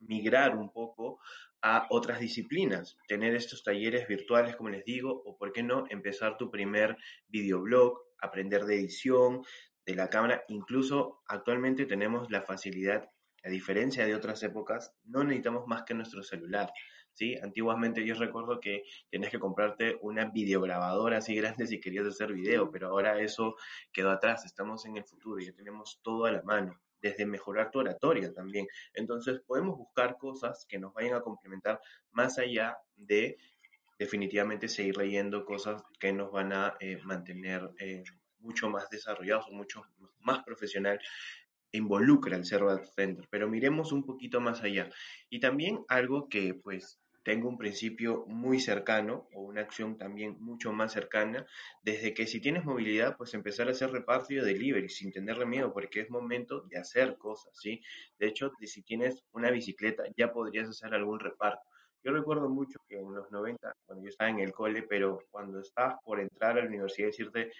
migrar 0.01 0.57
un 0.57 0.73
poco 0.73 1.21
a 1.63 1.87
otras 1.91 2.19
disciplinas, 2.19 2.97
tener 3.07 3.35
estos 3.37 3.63
talleres 3.63 4.09
virtuales, 4.09 4.57
como 4.57 4.71
les 4.71 4.85
digo, 4.85 5.23
o 5.25 5.37
por 5.37 5.53
qué 5.53 5.63
no, 5.63 5.85
empezar 5.91 6.37
tu 6.37 6.51
primer 6.51 6.97
videoblog, 7.29 8.01
aprender 8.21 8.65
de 8.65 8.77
edición, 8.77 9.43
de 9.87 9.95
la 9.95 10.11
cámara. 10.11 10.45
Incluso 10.49 11.23
actualmente 11.27 11.87
tenemos 11.87 12.31
la 12.31 12.43
facilidad, 12.43 13.09
a 13.45 13.49
diferencia 13.49 14.07
de 14.07 14.15
otras 14.15 14.43
épocas, 14.43 14.93
no 15.05 15.25
necesitamos 15.25 15.67
más 15.67 15.85
que 15.85 15.95
nuestro 15.95 16.23
celular. 16.23 16.73
¿Sí? 17.15 17.37
Antiguamente 17.43 18.05
yo 18.05 18.15
recuerdo 18.15 18.61
que 18.61 18.85
tenías 19.11 19.31
que 19.31 19.39
comprarte 19.39 19.99
una 20.03 20.27
videograbadora 20.27 21.19
así 21.19 21.35
grande 21.35 21.67
si 21.67 21.81
querías 21.81 22.07
hacer 22.07 22.33
video, 22.33 22.71
pero 22.71 22.89
ahora 22.89 23.21
eso 23.21 23.57
quedó 23.93 24.11
atrás, 24.11 24.45
estamos 24.45 24.85
en 24.87 24.97
el 24.97 25.05
futuro, 25.05 25.41
ya 25.41 25.53
tenemos 25.53 26.01
todo 26.03 26.27
a 26.27 26.33
la 26.33 26.43
mano 26.43 26.81
desde 27.01 27.27
mejorar 27.27 27.71
tu 27.71 27.81
oratoria 27.81 28.33
también. 28.33 28.67
Entonces 28.95 29.41
podemos 29.47 29.77
buscar 29.77 30.17
cosas 30.19 30.65
que 30.69 30.79
nos 30.79 30.95
vayan 30.95 31.15
a 31.15 31.21
complementar 31.21 31.81
más 32.13 32.39
allá 32.39 32.79
de 32.97 33.37
definitivamente 33.99 34.69
seguir 34.69 34.97
leyendo 34.97 35.45
cosas 35.45 35.83
que 35.99 36.13
nos 36.13 36.31
van 36.33 36.53
a 36.53 36.75
eh, 36.81 36.99
mantener 37.05 37.71
eh, 37.79 38.05
mucho 38.39 38.71
más 38.71 38.89
desarrollados 38.89 39.47
o 39.49 39.53
mucho 39.53 39.83
más 40.21 40.43
profesional 40.45 40.99
involucra 41.73 42.37
el 42.37 42.45
ser 42.45 42.63
bartender, 42.65 43.27
pero 43.31 43.49
miremos 43.49 43.93
un 43.93 44.05
poquito 44.05 44.41
más 44.41 44.63
allá. 44.63 44.91
Y 45.31 45.41
también 45.41 45.85
algo 45.89 46.29
que 46.29 46.55
pues 46.55 47.01
tengo 47.23 47.49
un 47.49 47.57
principio 47.57 48.25
muy 48.27 48.59
cercano 48.61 49.29
o 49.35 49.43
una 49.43 49.61
acción 49.61 49.97
también 49.97 50.37
mucho 50.41 50.73
más 50.73 50.93
cercana, 50.93 51.47
desde 51.83 52.15
que 52.15 52.27
si 52.27 52.41
tienes 52.41 52.65
movilidad, 52.65 53.17
pues 53.17 53.35
empezar 53.35 53.69
a 53.69 53.73
hacer 53.73 53.91
reparto 53.91 54.33
y 54.33 54.37
delivery 54.37 54.89
sin 54.89 55.13
tenerle 55.13 55.47
miedo, 55.47 55.73
porque 55.73 56.01
es 56.01 56.11
momento 56.11 56.63
de 56.63 56.79
hacer 56.79 57.17
cosas, 57.17 57.53
¿sí? 57.57 57.81
De 58.19 58.27
hecho, 58.27 58.53
si 58.61 58.83
tienes 58.83 59.23
una 59.33 59.51
bicicleta, 59.51 60.05
ya 60.17 60.33
podrías 60.33 60.69
hacer 60.69 60.95
algún 60.95 61.21
reparto. 61.21 61.63
Yo 62.05 62.13
recuerdo 62.13 62.49
mucho 62.49 62.81
que 62.89 62.99
en 62.99 63.15
los 63.15 63.31
90, 63.31 63.77
cuando 63.87 64.05
yo 64.05 64.09
estaba 64.09 64.31
en 64.31 64.41
el 64.41 64.53
cole, 64.53 64.83
pero 64.83 65.21
cuando 65.31 65.61
estabas 65.61 66.01
por 66.05 66.19
entrar 66.19 66.59
a 66.59 66.63
la 66.63 66.69
universidad, 66.69 67.07
decirte, 67.09 67.53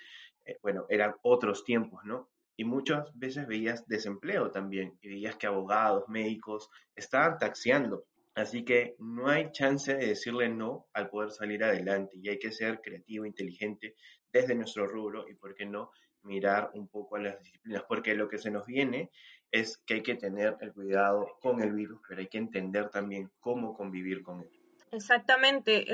eh, 0.45 0.59
bueno, 0.63 0.87
eran 0.89 1.15
otros 1.23 1.65
tiempos, 1.65 2.05
¿no? 2.05 2.29
Y 2.57 2.65
muchas 2.65 3.17
veces 3.17 3.47
veías 3.47 3.87
desempleo 3.87 4.51
también, 4.51 4.99
y 5.01 5.09
veías 5.09 5.37
que 5.37 5.47
abogados, 5.47 6.09
médicos 6.09 6.69
estaban 6.97 7.39
taxiando 7.39 8.05
Así 8.35 8.65
que 8.65 8.97
no 8.99 9.29
hay 9.29 9.51
chance 9.53 9.95
de 9.95 10.07
decirle 10.07 10.49
no 10.49 10.89
al 10.95 11.11
poder 11.11 11.31
salir 11.31 11.63
adelante 11.65 12.17
y 12.17 12.29
hay 12.31 12.39
que 12.39 12.53
ser 12.53 12.81
creativo, 12.81 13.27
inteligente 13.27 13.95
desde 14.33 14.55
nuestro 14.55 14.87
rubro 14.87 15.29
y, 15.29 15.35
¿por 15.35 15.55
qué 15.55 15.67
no?, 15.67 15.91
mirar 16.23 16.71
un 16.75 16.89
poco 16.89 17.17
a 17.17 17.21
las 17.21 17.39
disciplinas, 17.41 17.83
porque 17.89 18.15
lo 18.15 18.29
que 18.29 18.39
se 18.39 18.51
nos 18.51 18.65
viene 18.65 19.11
es 19.51 19.79
que 19.85 19.95
hay 19.95 20.03
que 20.03 20.15
tener 20.15 20.57
el 20.61 20.73
cuidado 20.73 21.27
con 21.41 21.61
el 21.61 21.73
virus, 21.73 22.01
pero 22.09 22.21
hay 22.21 22.29
que 22.29 22.39
entender 22.39 22.89
también 22.91 23.31
cómo 23.41 23.75
convivir 23.75 24.23
con 24.23 24.41
él. 24.41 24.51
Exactamente. 24.93 25.85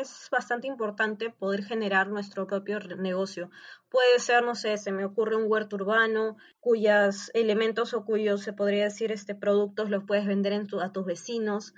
Es 0.00 0.28
bastante 0.30 0.66
importante 0.66 1.30
poder 1.30 1.64
generar 1.64 2.08
nuestro 2.08 2.46
propio 2.46 2.78
negocio. 2.80 3.50
Puede 3.88 4.18
ser, 4.18 4.42
no 4.42 4.54
sé, 4.54 4.76
se 4.76 4.92
me 4.92 5.04
ocurre 5.04 5.36
un 5.36 5.50
huerto 5.50 5.76
urbano 5.76 6.36
cuyos 6.60 7.30
elementos 7.34 7.92
o 7.94 8.04
cuyos, 8.04 8.42
se 8.42 8.52
podría 8.52 8.84
decir, 8.84 9.12
este, 9.12 9.34
productos 9.34 9.90
los 9.90 10.04
puedes 10.04 10.26
vender 10.26 10.52
a 10.80 10.92
tus 10.92 11.04
vecinos. 11.04 11.74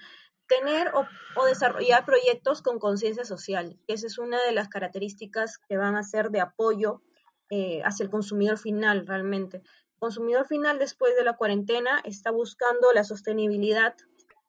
Tener 0.47 0.93
o, 0.95 1.47
desarrollar 1.47 2.05
proyectos 2.05 2.63
con 2.63 2.79
conciencia 2.79 3.25
social. 3.25 3.81
Esa 3.87 4.07
es 4.07 4.19
una 4.19 4.43
de 4.45 4.53
las 4.53 4.69
características 4.69 5.59
que 5.59 5.77
van 5.77 5.97
a 5.97 6.03
ser 6.03 6.31
de 6.31 6.41
apoyo 6.41 7.03
eh, 7.51 7.81
hacia 7.85 8.05
el 8.05 8.11
consumidor 8.11 8.59
final 8.59 9.07
realmente. 9.07 9.59
El 9.59 9.99
consumidor 9.99 10.47
final 10.47 10.79
después 10.79 11.17
de 11.17 11.25
la 11.25 11.37
cuarentena 11.37 12.01
está 12.05 12.31
buscando 12.31 12.93
la 12.93 13.05
sostenibilidad, 13.05 13.95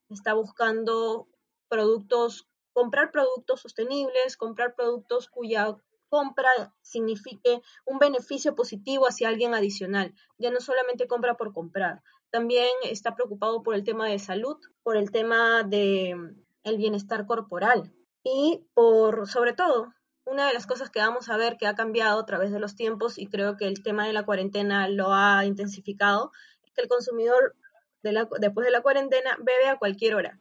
está 0.10 0.34
buscando 0.34 1.30
productos 1.70 2.48
comprar 2.76 3.10
productos 3.10 3.62
sostenibles, 3.62 4.36
comprar 4.36 4.76
productos 4.76 5.30
cuya 5.30 5.78
compra 6.10 6.50
signifique 6.82 7.62
un 7.86 8.00
beneficio 8.00 8.54
positivo 8.54 9.08
hacia 9.08 9.30
alguien 9.30 9.54
adicional. 9.54 10.14
Ya 10.38 10.52
no 10.52 10.60
solamente 10.60 11.08
compra 11.08 11.36
por 11.38 11.54
comprar, 11.54 12.04
también 12.32 12.68
está 12.84 13.16
preocupado 13.16 13.64
por 13.64 13.76
el 13.76 13.86
tema 13.86 14.10
de 14.10 14.20
salud, 14.20 14.58
por 14.84 14.98
el 14.98 15.10
tema 15.10 15.64
de 15.64 16.16
mm, 16.16 16.44
el 16.64 16.78
bienestar 16.78 17.26
corporal 17.26 17.94
y 18.26 18.68
por 18.74 19.26
sobre 19.28 19.54
todo 19.54 19.94
una 20.26 20.48
de 20.48 20.54
las 20.54 20.68
cosas 20.68 20.90
que 20.90 21.00
vamos 21.00 21.30
a 21.30 21.38
ver 21.38 21.56
que 21.56 21.68
ha 21.68 21.76
cambiado 21.76 22.20
a 22.20 22.26
través 22.26 22.52
de 22.52 22.60
los 22.60 22.76
tiempos 22.76 23.18
y 23.18 23.28
creo 23.28 23.56
que 23.56 23.68
el 23.68 23.84
tema 23.84 24.06
de 24.06 24.12
la 24.12 24.26
cuarentena 24.26 24.90
lo 24.90 25.14
ha 25.14 25.46
intensificado 25.46 26.32
que 26.74 26.82
el 26.82 26.90
consumidor 26.90 27.56
después 28.02 28.66
de 28.66 28.72
la 28.72 28.82
cuarentena 28.82 29.38
bebe 29.40 29.70
a 29.70 29.78
cualquier 29.78 30.16
hora 30.16 30.38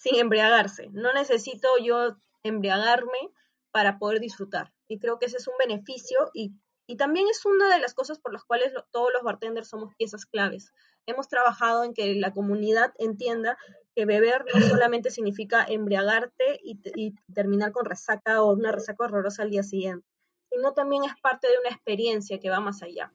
sin 0.00 0.16
embriagarse. 0.16 0.88
No 0.92 1.12
necesito 1.12 1.68
yo 1.82 2.16
embriagarme 2.42 3.30
para 3.70 3.98
poder 3.98 4.18
disfrutar. 4.18 4.72
Y 4.88 4.98
creo 4.98 5.18
que 5.18 5.26
ese 5.26 5.36
es 5.36 5.46
un 5.46 5.54
beneficio 5.58 6.30
y, 6.32 6.54
también 6.98 7.28
es 7.30 7.46
una 7.46 7.72
de 7.72 7.78
las 7.78 7.94
cosas 7.94 8.18
por 8.18 8.32
las 8.32 8.42
cuales 8.42 8.72
todos 8.90 9.10
los 9.14 9.22
bartenders 9.22 9.68
somos 9.68 9.94
piezas 9.94 10.26
claves. 10.26 10.72
Hemos 11.06 11.28
trabajado 11.28 11.84
en 11.84 11.94
que 11.94 12.16
la 12.16 12.32
comunidad 12.32 12.92
entienda 12.98 13.56
que 13.94 14.06
beber 14.06 14.44
no 14.52 14.60
solamente 14.60 15.12
significa 15.12 15.64
embriagarte 15.64 16.58
y, 16.64 16.80
y 16.96 17.14
terminar 17.32 17.70
con 17.70 17.84
resaca 17.84 18.42
o 18.42 18.52
una 18.54 18.72
resaca 18.72 19.04
horrorosa 19.04 19.42
al 19.44 19.50
día 19.50 19.62
siguiente, 19.62 20.04
sino 20.50 20.72
también 20.72 21.04
es 21.04 21.12
parte 21.22 21.46
de 21.46 21.58
una 21.60 21.70
experiencia 21.70 22.40
que 22.40 22.50
va 22.50 22.58
más 22.58 22.82
allá. 22.82 23.12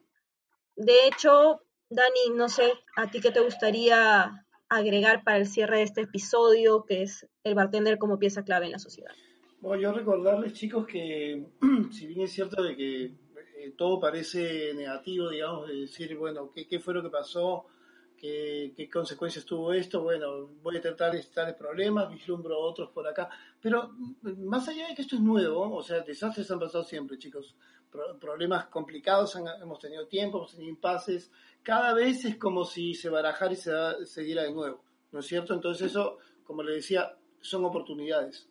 De 0.74 1.06
hecho, 1.06 1.60
Dani, 1.90 2.30
no 2.34 2.48
sé, 2.48 2.72
¿a 2.96 3.10
ti 3.10 3.20
qué 3.20 3.30
te 3.30 3.40
gustaría 3.40 4.45
agregar 4.68 5.22
para 5.24 5.38
el 5.38 5.46
cierre 5.46 5.78
de 5.78 5.82
este 5.84 6.02
episodio, 6.02 6.84
que 6.84 7.02
es 7.02 7.26
el 7.44 7.54
bartender 7.54 7.98
como 7.98 8.18
pieza 8.18 8.44
clave 8.44 8.66
en 8.66 8.72
la 8.72 8.78
sociedad? 8.78 9.12
Bueno, 9.60 9.82
yo 9.82 9.92
recordarles, 9.92 10.52
chicos, 10.52 10.86
que 10.86 11.46
si 11.90 12.06
bien 12.06 12.22
es 12.22 12.32
cierto 12.32 12.62
de 12.62 12.76
que 12.76 13.04
eh, 13.04 13.74
todo 13.76 13.98
parece 13.98 14.74
negativo, 14.74 15.30
digamos, 15.30 15.68
de 15.68 15.74
decir, 15.74 16.16
bueno, 16.16 16.50
¿qué, 16.54 16.66
¿qué, 16.66 16.78
fue 16.78 16.94
lo 16.94 17.02
que 17.02 17.10
pasó? 17.10 17.66
¿Qué, 18.16 18.72
¿Qué, 18.76 18.88
consecuencias 18.88 19.44
tuvo 19.44 19.72
esto? 19.72 20.02
Bueno, 20.02 20.48
voy 20.62 20.78
a 20.78 20.80
tratar 20.80 21.14
tales 21.32 21.54
problemas, 21.54 22.08
vislumbro 22.08 22.58
otros 22.58 22.90
por 22.90 23.06
acá. 23.06 23.28
Pero 23.60 23.90
mm, 23.92 24.44
más 24.46 24.68
allá 24.68 24.88
de 24.88 24.94
que 24.94 25.02
esto 25.02 25.16
es 25.16 25.22
nuevo, 25.22 25.74
o 25.74 25.82
sea, 25.82 26.00
desastres 26.00 26.50
han 26.50 26.58
pasado 26.58 26.84
siempre, 26.84 27.18
chicos 27.18 27.54
problemas 28.20 28.66
complicados, 28.66 29.36
hemos 29.62 29.78
tenido 29.78 30.06
tiempo, 30.06 30.38
hemos 30.38 30.52
tenido 30.52 30.70
impases, 30.70 31.30
cada 31.62 31.94
vez 31.94 32.24
es 32.24 32.36
como 32.36 32.64
si 32.64 32.94
se 32.94 33.08
barajara 33.08 33.52
y 33.52 33.56
se, 33.56 34.22
diera 34.22 34.42
de 34.42 34.52
nuevo, 34.52 34.84
¿no 35.12 35.20
es 35.20 35.26
cierto? 35.26 35.54
Entonces 35.54 35.90
eso, 35.90 36.18
como 36.44 36.62
le 36.62 36.74
decía, 36.74 37.16
son 37.40 37.64
oportunidades, 37.64 38.48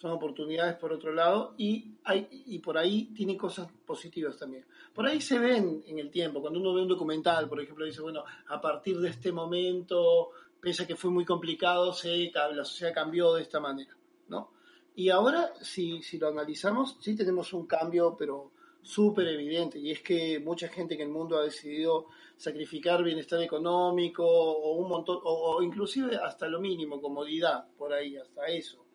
son 0.00 0.12
oportunidades 0.12 0.76
por 0.76 0.92
otro 0.92 1.12
lado 1.12 1.54
y, 1.58 1.92
hay, 2.04 2.28
y 2.30 2.58
por 2.60 2.78
ahí 2.78 3.06
tiene 3.14 3.36
cosas 3.36 3.68
positivas 3.84 4.36
también. 4.36 4.64
Por 4.94 5.06
ahí 5.06 5.20
se 5.20 5.38
ven 5.38 5.82
en 5.86 5.98
el 5.98 6.10
tiempo, 6.10 6.40
cuando 6.40 6.60
uno 6.60 6.72
ve 6.74 6.82
un 6.82 6.88
documental, 6.88 7.48
por 7.48 7.60
ejemplo, 7.60 7.84
dice, 7.84 8.00
bueno, 8.00 8.24
a 8.48 8.60
partir 8.60 8.98
de 8.98 9.08
este 9.08 9.32
momento, 9.32 10.30
pese 10.60 10.84
a 10.84 10.86
que 10.86 10.96
fue 10.96 11.10
muy 11.10 11.24
complicado, 11.24 11.92
se, 11.92 12.30
la 12.32 12.64
sociedad 12.64 12.94
cambió 12.94 13.34
de 13.34 13.42
esta 13.42 13.60
manera, 13.60 13.96
¿no? 14.28 14.52
Y 14.94 15.10
ahora, 15.10 15.52
si, 15.60 16.02
si 16.02 16.18
lo 16.18 16.28
analizamos, 16.28 16.96
sí 17.00 17.14
tenemos 17.14 17.52
un 17.52 17.66
cambio, 17.66 18.16
pero 18.18 18.52
súper 18.82 19.28
evidente 19.28 19.78
y 19.78 19.90
es 19.90 20.00
que 20.00 20.38
mucha 20.38 20.68
gente 20.68 20.94
en 20.94 21.02
el 21.02 21.08
mundo 21.08 21.36
ha 21.36 21.42
decidido 21.42 22.06
sacrificar 22.36 23.02
bienestar 23.02 23.42
económico 23.42 24.24
o 24.24 24.76
un 24.76 24.88
montón, 24.88 25.18
o, 25.24 25.62
inclusive 25.62 26.16
hasta 26.16 26.48
lo 26.48 26.60
mínimo, 26.60 27.00
comodidad, 27.00 27.66
por 27.76 27.92
ahí, 27.92 28.16
hasta 28.16 28.46
eso. 28.46 28.87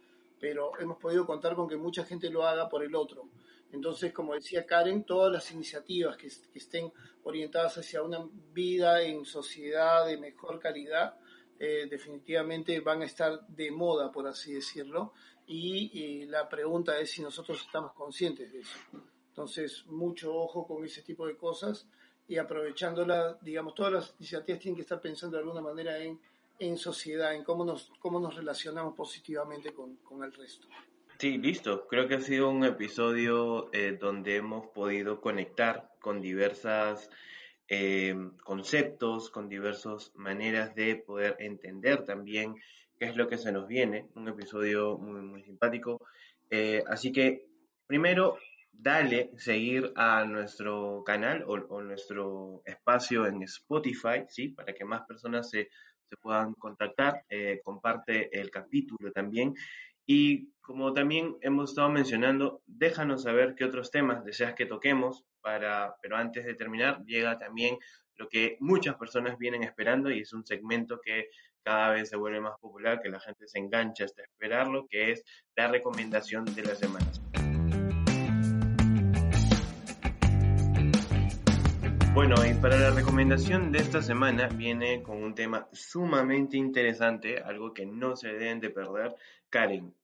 Pero 0.43 0.77
hemos 0.77 0.97
podido 0.97 1.25
contar 1.25 1.55
con 1.55 1.69
que 1.69 1.77
mucha 1.77 2.03
gente 2.03 2.29
lo 2.29 2.45
haga 2.45 2.67
por 2.67 2.83
el 2.83 2.95
otro. 2.95 3.29
Entonces, 3.71 4.11
como 4.11 4.33
decía 4.33 4.65
Karen, 4.65 5.05
todas 5.05 5.31
las 5.31 5.49
iniciativas 5.53 6.17
que, 6.17 6.27
estén 6.27 6.91
orientadas 7.23 7.77
hacia 7.77 8.03
una 8.03 8.27
vida 8.51 9.01
en 9.03 9.23
sociedad 9.23 10.05
de 10.05 10.17
mejor 10.17 10.59
calidad, 10.59 11.15
eh, 11.57 11.87
definitivamente 11.89 12.77
van 12.81 13.03
a 13.03 13.05
estar 13.05 13.47
de 13.47 13.71
moda, 13.71 14.11
por 14.11 14.27
así 14.27 14.51
decirlo. 14.51 15.13
Y 15.47 16.23
eh, 16.23 16.25
la 16.25 16.49
pregunta 16.49 16.99
es 16.99 17.11
si 17.11 17.21
nosotros 17.21 17.61
estamos 17.61 17.93
conscientes 17.93 18.51
de 18.51 18.59
eso. 18.59 18.77
Entonces, 19.29 19.85
mucho 19.85 20.35
ojo 20.35 20.67
con 20.67 20.83
ese 20.83 21.03
tipo 21.03 21.25
de 21.25 21.37
cosas 21.37 21.87
y 22.27 22.35
aprovechándola, 22.35 23.37
digamos, 23.41 23.75
todas 23.75 23.93
las 23.93 24.15
iniciativas 24.19 24.59
tienen 24.59 24.75
que 24.75 24.81
estar 24.81 24.99
pensando 24.99 25.37
de 25.37 25.43
alguna 25.43 25.61
manera 25.61 25.97
en, 25.99 26.19
en 26.65 26.77
sociedad, 26.77 27.35
en 27.35 27.43
cómo 27.43 27.65
nos, 27.65 27.91
cómo 27.99 28.19
nos 28.19 28.35
relacionamos 28.35 28.95
positivamente 28.95 29.73
con, 29.73 29.97
con 29.97 30.23
el 30.23 30.33
resto. 30.33 30.67
Sí, 31.19 31.37
listo. 31.37 31.87
Creo 31.87 32.07
que 32.07 32.15
ha 32.15 32.21
sido 32.21 32.49
un 32.49 32.65
episodio 32.65 33.69
eh, 33.71 33.97
donde 33.99 34.35
hemos 34.35 34.67
podido 34.67 35.21
conectar 35.21 35.89
con 35.99 36.21
diversas 36.21 37.09
eh, 37.69 38.15
conceptos, 38.43 39.29
con 39.29 39.47
diversas 39.47 40.11
maneras 40.15 40.75
de 40.75 40.97
poder 40.97 41.37
entender 41.39 42.03
también 42.03 42.55
qué 42.99 43.05
es 43.05 43.15
lo 43.15 43.27
que 43.27 43.37
se 43.37 43.51
nos 43.51 43.67
viene. 43.67 44.09
Un 44.15 44.27
episodio 44.27 44.97
muy, 44.97 45.21
muy 45.21 45.43
simpático. 45.43 46.05
Eh, 46.49 46.83
así 46.87 47.11
que, 47.11 47.45
primero, 47.87 48.37
dale 48.73 49.31
seguir 49.37 49.93
a 49.95 50.25
nuestro 50.25 51.03
canal 51.05 51.45
o, 51.47 51.81
nuestro 51.81 52.61
espacio 52.65 53.25
en 53.27 53.43
Spotify, 53.43 54.25
¿sí? 54.27 54.49
Para 54.49 54.73
que 54.73 54.83
más 54.83 55.05
personas 55.07 55.49
se, 55.49 55.69
puedan 56.17 56.53
contactar. 56.53 57.23
Eh, 57.29 57.61
comparte 57.63 58.39
el 58.39 58.49
capítulo 58.49 59.11
también. 59.11 59.53
Y 60.05 60.51
como 60.61 60.93
también 60.93 61.37
hemos 61.41 61.71
estado 61.71 61.89
mencionando, 61.89 62.61
déjanos 62.65 63.23
saber 63.23 63.55
qué 63.55 63.65
otros 63.65 63.91
temas 63.91 64.23
deseas 64.25 64.53
que 64.53 64.65
toquemos, 64.65 65.25
para, 65.41 65.95
pero 66.01 66.15
antes 66.17 66.45
de 66.45 66.55
terminar, 66.55 67.03
llega 67.05 67.37
también 67.37 67.77
lo 68.15 68.29
que 68.29 68.57
muchas 68.59 68.95
personas 68.95 69.37
vienen 69.37 69.63
esperando 69.63 70.11
y 70.11 70.21
es 70.21 70.33
un 70.33 70.45
segmento 70.45 70.99
que 71.03 71.29
cada 71.63 71.91
vez 71.91 72.09
se 72.09 72.17
vuelve 72.17 72.41
más 72.41 72.59
popular, 72.59 73.01
que 73.01 73.09
la 73.09 73.19
gente 73.19 73.47
se 73.47 73.59
engancha 73.59 74.05
hasta 74.05 74.23
esperarlo, 74.23 74.87
que 74.89 75.11
es 75.11 75.23
la 75.55 75.67
recomendación 75.67 76.45
de 76.45 76.63
las 76.63 76.79
semanas. 76.79 77.21
Bueno, 82.13 82.35
y 82.45 82.53
para 82.53 82.77
la 82.77 82.91
recomendación 82.91 83.71
de 83.71 83.79
esta 83.79 83.99
semana 84.03 84.47
viene 84.47 85.01
con 85.01 85.23
un 85.23 85.33
tema 85.33 85.67
sumamente 85.71 86.57
interesante, 86.57 87.39
algo 87.39 87.73
que 87.73 87.87
no 87.87 88.15
se 88.15 88.27
deben 88.27 88.59
de 88.59 88.69
perder. 88.69 89.15
Karen, 89.49 89.95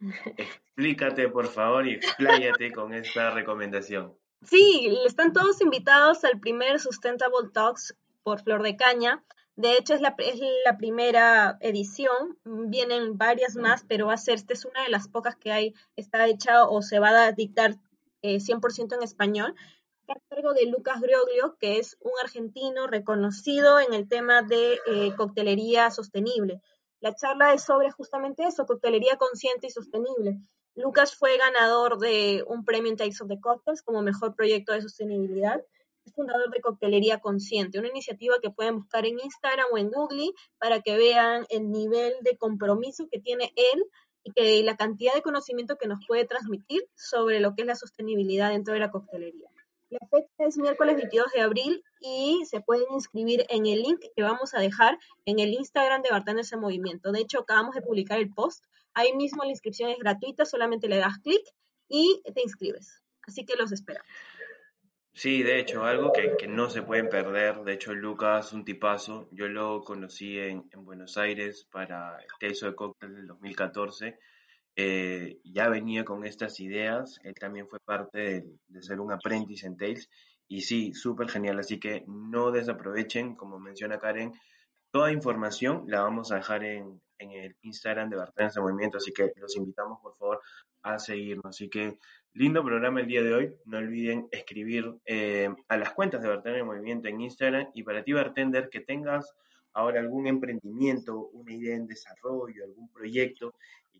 explícate 0.36 1.30
por 1.30 1.46
favor 1.48 1.86
y 1.88 1.94
expláyate 1.94 2.70
con 2.70 2.92
esta 2.92 3.30
recomendación. 3.30 4.14
Sí, 4.42 4.94
están 5.06 5.32
todos 5.32 5.62
invitados 5.62 6.22
al 6.24 6.38
primer 6.38 6.80
Sustentable 6.80 7.48
Talks 7.50 7.96
por 8.22 8.42
Flor 8.42 8.62
de 8.62 8.76
Caña. 8.76 9.24
De 9.56 9.72
hecho, 9.78 9.94
es 9.94 10.02
la, 10.02 10.14
es 10.18 10.40
la 10.66 10.76
primera 10.76 11.56
edición, 11.60 12.38
vienen 12.44 13.16
varias 13.16 13.56
más, 13.56 13.86
pero 13.88 14.08
va 14.08 14.14
a 14.14 14.18
ser, 14.18 14.34
esta 14.34 14.52
es 14.52 14.66
una 14.66 14.82
de 14.82 14.90
las 14.90 15.08
pocas 15.08 15.34
que 15.34 15.50
hay, 15.50 15.74
está 15.96 16.26
hecha 16.26 16.66
o 16.66 16.82
se 16.82 16.98
va 16.98 17.24
a 17.24 17.32
dictar 17.32 17.76
100% 18.22 18.92
eh, 18.92 18.96
en 18.96 19.02
español 19.02 19.54
a 20.12 20.20
cargo 20.28 20.52
de 20.52 20.66
Lucas 20.66 21.00
Grioglio, 21.00 21.56
que 21.58 21.78
es 21.78 21.96
un 22.00 22.12
argentino 22.22 22.86
reconocido 22.86 23.80
en 23.80 23.94
el 23.94 24.08
tema 24.08 24.42
de 24.42 24.78
eh, 24.86 25.14
coctelería 25.16 25.90
sostenible. 25.90 26.60
La 27.00 27.14
charla 27.14 27.52
es 27.54 27.62
sobre 27.62 27.90
justamente 27.90 28.44
eso, 28.44 28.66
coctelería 28.66 29.16
consciente 29.16 29.66
y 29.66 29.70
sostenible. 29.70 30.38
Lucas 30.74 31.14
fue 31.14 31.36
ganador 31.36 31.98
de 31.98 32.44
un 32.46 32.64
premio 32.64 32.90
en 32.90 32.96
Takes 32.96 33.22
of 33.22 33.28
the 33.28 33.40
Cocktails 33.40 33.82
como 33.82 34.02
mejor 34.02 34.34
proyecto 34.34 34.72
de 34.72 34.82
sostenibilidad. 34.82 35.62
Es 36.04 36.12
fundador 36.12 36.50
de 36.50 36.60
Coctelería 36.60 37.20
Consciente, 37.20 37.78
una 37.78 37.88
iniciativa 37.88 38.36
que 38.42 38.50
pueden 38.50 38.76
buscar 38.76 39.06
en 39.06 39.18
Instagram 39.18 39.66
o 39.72 39.78
en 39.78 39.90
Google 39.90 40.32
para 40.58 40.80
que 40.80 40.96
vean 40.96 41.46
el 41.48 41.70
nivel 41.70 42.12
de 42.22 42.36
compromiso 42.36 43.08
que 43.10 43.20
tiene 43.20 43.52
él 43.56 43.84
y 44.22 44.32
que 44.32 44.62
la 44.62 44.76
cantidad 44.76 45.14
de 45.14 45.22
conocimiento 45.22 45.76
que 45.76 45.88
nos 45.88 46.00
puede 46.06 46.26
transmitir 46.26 46.82
sobre 46.94 47.40
lo 47.40 47.54
que 47.54 47.62
es 47.62 47.66
la 47.66 47.76
sostenibilidad 47.76 48.50
dentro 48.50 48.74
de 48.74 48.80
la 48.80 48.90
coctelería. 48.90 49.48
La 49.90 49.98
fecha 50.10 50.48
es 50.48 50.56
miércoles 50.56 50.96
22 50.96 51.32
de 51.32 51.40
abril 51.40 51.84
y 52.00 52.42
se 52.46 52.60
pueden 52.60 52.86
inscribir 52.92 53.44
en 53.48 53.66
el 53.66 53.82
link 53.82 54.00
que 54.16 54.22
vamos 54.22 54.54
a 54.54 54.60
dejar 54.60 54.98
en 55.24 55.38
el 55.38 55.52
Instagram 55.52 56.02
de 56.02 56.10
Bartenders 56.10 56.52
en 56.52 56.60
Movimiento. 56.60 57.12
De 57.12 57.20
hecho, 57.20 57.40
acabamos 57.40 57.74
de 57.74 57.82
publicar 57.82 58.18
el 58.18 58.32
post. 58.32 58.64
Ahí 58.94 59.12
mismo 59.12 59.44
la 59.44 59.50
inscripción 59.50 59.90
es 59.90 59.98
gratuita, 59.98 60.46
solamente 60.46 60.88
le 60.88 60.98
das 60.98 61.18
clic 61.18 61.42
y 61.88 62.22
te 62.34 62.42
inscribes. 62.42 63.02
Así 63.26 63.44
que 63.44 63.56
los 63.56 63.72
esperamos. 63.72 64.08
Sí, 65.12 65.44
de 65.44 65.60
hecho, 65.60 65.84
algo 65.84 66.12
que, 66.12 66.48
no 66.48 66.68
se 66.70 66.82
pueden 66.82 67.08
perder. 67.08 67.62
De 67.62 67.74
hecho, 67.74 67.94
Lucas, 67.94 68.52
un 68.52 68.64
tipazo. 68.64 69.28
Yo 69.30 69.48
lo 69.48 69.84
conocí 69.84 70.38
en, 70.40 70.68
Buenos 70.78 71.16
Aires 71.16 71.68
para 71.70 72.18
el 72.18 72.26
Queso 72.40 72.66
de 72.66 72.74
Cóctel 72.74 73.14
del 73.14 73.26
2014 73.28 74.18
eh, 74.76 75.38
ya 75.44 75.68
venía 75.68 76.04
con 76.04 76.24
estas 76.24 76.58
ideas, 76.60 77.20
él 77.22 77.34
también 77.34 77.68
fue 77.68 77.78
parte 77.80 78.44
de, 78.68 78.82
ser 78.82 79.00
un 79.00 79.12
aprendiz 79.12 79.64
en 79.64 79.76
Tails 79.76 80.10
y 80.48 80.62
sí, 80.62 80.92
súper 80.94 81.28
genial, 81.28 81.58
así 81.58 81.78
que 81.78 82.04
no 82.06 82.50
desaprovechen, 82.50 83.36
como 83.36 83.60
menciona 83.60 83.98
Karen, 83.98 84.32
toda 84.90 85.12
información 85.12 85.84
la 85.86 86.02
vamos 86.02 86.32
a 86.32 86.36
dejar 86.36 86.64
en, 86.64 87.00
el 87.18 87.56
Instagram 87.62 88.10
de 88.10 88.16
Bartenders 88.16 88.54
de 88.54 88.60
Movimiento, 88.60 88.98
así 88.98 89.10
que 89.12 89.32
los 89.36 89.56
invitamos 89.56 89.98
por 90.02 90.14
favor 90.18 90.40
a 90.82 90.98
seguirnos. 90.98 91.46
Así 91.46 91.70
que 91.70 91.96
lindo 92.34 92.62
programa 92.62 93.00
el 93.00 93.06
día 93.06 93.22
de 93.22 93.32
hoy. 93.32 93.56
No 93.64 93.78
olviden 93.78 94.28
escribir 94.30 94.94
eh, 95.06 95.48
a 95.68 95.76
las 95.78 95.92
cuentas 95.92 96.20
de 96.20 96.28
Bartender 96.28 96.60
de 96.60 96.66
Movimiento 96.66 97.08
en 97.08 97.22
Instagram 97.22 97.68
y 97.72 97.82
para 97.82 98.04
ti, 98.04 98.12
Bartender, 98.12 98.68
que 98.68 98.80
tengas 98.80 99.34
ahora 99.72 100.00
algún 100.00 100.26
emprendimiento, 100.26 101.28
una 101.28 101.52
idea 101.52 101.76
en 101.76 101.86
desarrollo, 101.86 102.64
algún 102.64 102.88
proyecto 102.90 103.54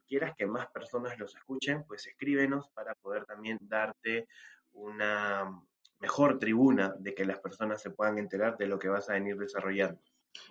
quieras 0.04 0.34
que 0.36 0.46
más 0.46 0.66
personas 0.68 1.18
los 1.18 1.34
escuchen, 1.34 1.84
pues 1.84 2.06
escríbenos 2.06 2.68
para 2.70 2.94
poder 2.94 3.24
también 3.24 3.58
darte 3.60 4.28
una 4.72 5.50
mejor 6.00 6.38
tribuna 6.38 6.94
de 6.98 7.14
que 7.14 7.24
las 7.24 7.38
personas 7.40 7.80
se 7.80 7.90
puedan 7.90 8.18
enterar 8.18 8.56
de 8.56 8.66
lo 8.66 8.78
que 8.78 8.88
vas 8.88 9.08
a 9.08 9.14
venir 9.14 9.36
desarrollando. 9.36 10.00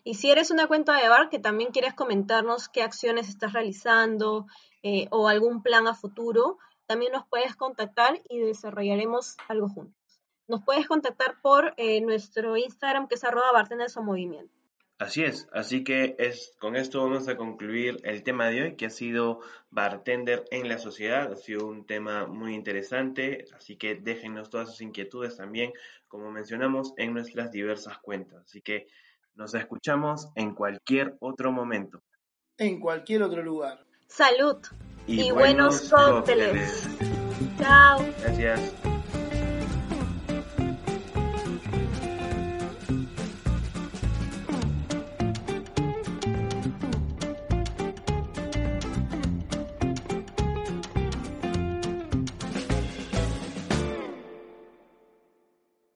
Y 0.04 0.16
si 0.16 0.32
eres 0.32 0.50
una 0.50 0.68
cuenta 0.68 0.96
de 0.96 1.10
bar 1.10 1.30
que 1.30 1.40
también 1.40 1.72
quieres 1.72 1.94
comentarnos 1.94 2.70
qué 2.70 2.82
acciones 2.84 3.28
estás 3.28 3.54
realizando 3.54 4.48
eh, 4.82 5.08
o 5.12 5.28
algún 5.28 5.62
plan 5.62 5.88
a 5.88 5.94
futuro, 5.94 6.58
también 6.86 7.12
nos 7.12 7.28
puedes 7.28 7.56
contactar 7.56 8.20
y 8.30 8.40
desarrollaremos 8.40 9.38
algo 9.48 9.70
juntos. 9.70 10.22
Nos 10.48 10.64
puedes 10.64 10.88
contactar 10.88 11.42
por 11.42 11.74
eh, 11.78 12.02
nuestro 12.02 12.58
Instagram 12.58 13.08
que 13.08 13.16
es 13.16 13.24
arroba 13.24 13.52
bartenders 13.52 13.96
o 13.98 14.04
movimiento. 14.04 14.63
Así 15.04 15.22
es, 15.22 15.50
así 15.52 15.84
que 15.84 16.16
es, 16.18 16.56
con 16.60 16.78
esto 16.78 17.04
vamos 17.04 17.28
a 17.28 17.36
concluir 17.36 18.00
el 18.04 18.24
tema 18.24 18.48
de 18.48 18.62
hoy 18.62 18.76
que 18.78 18.86
ha 18.86 18.90
sido 18.90 19.42
bartender 19.70 20.46
en 20.50 20.70
la 20.70 20.78
sociedad, 20.78 21.30
ha 21.30 21.36
sido 21.36 21.68
un 21.68 21.86
tema 21.86 22.26
muy 22.26 22.56
interesante, 22.56 23.44
así 23.54 23.76
que 23.76 23.96
déjenos 23.96 24.50
todas 24.50 24.70
sus 24.70 24.80
inquietudes 24.80 25.36
también, 25.36 25.74
como 26.08 26.32
mencionamos, 26.32 26.94
en 26.96 27.14
nuestras 27.14 27.52
diversas 27.52 27.98
cuentas, 27.98 28.46
así 28.46 28.62
que 28.62 28.88
nos 29.36 29.54
escuchamos 29.56 30.30
en 30.36 30.56
cualquier 30.56 31.18
otro 31.20 31.52
momento. 31.52 32.02
En 32.58 32.80
cualquier 32.80 33.24
otro 33.24 33.44
lugar. 33.44 33.84
Salud 34.08 34.56
y, 35.06 35.32
buenos, 35.32 35.90
cócteles. 35.90 36.88
Chao. 37.60 38.06
Gracias. 38.22 38.93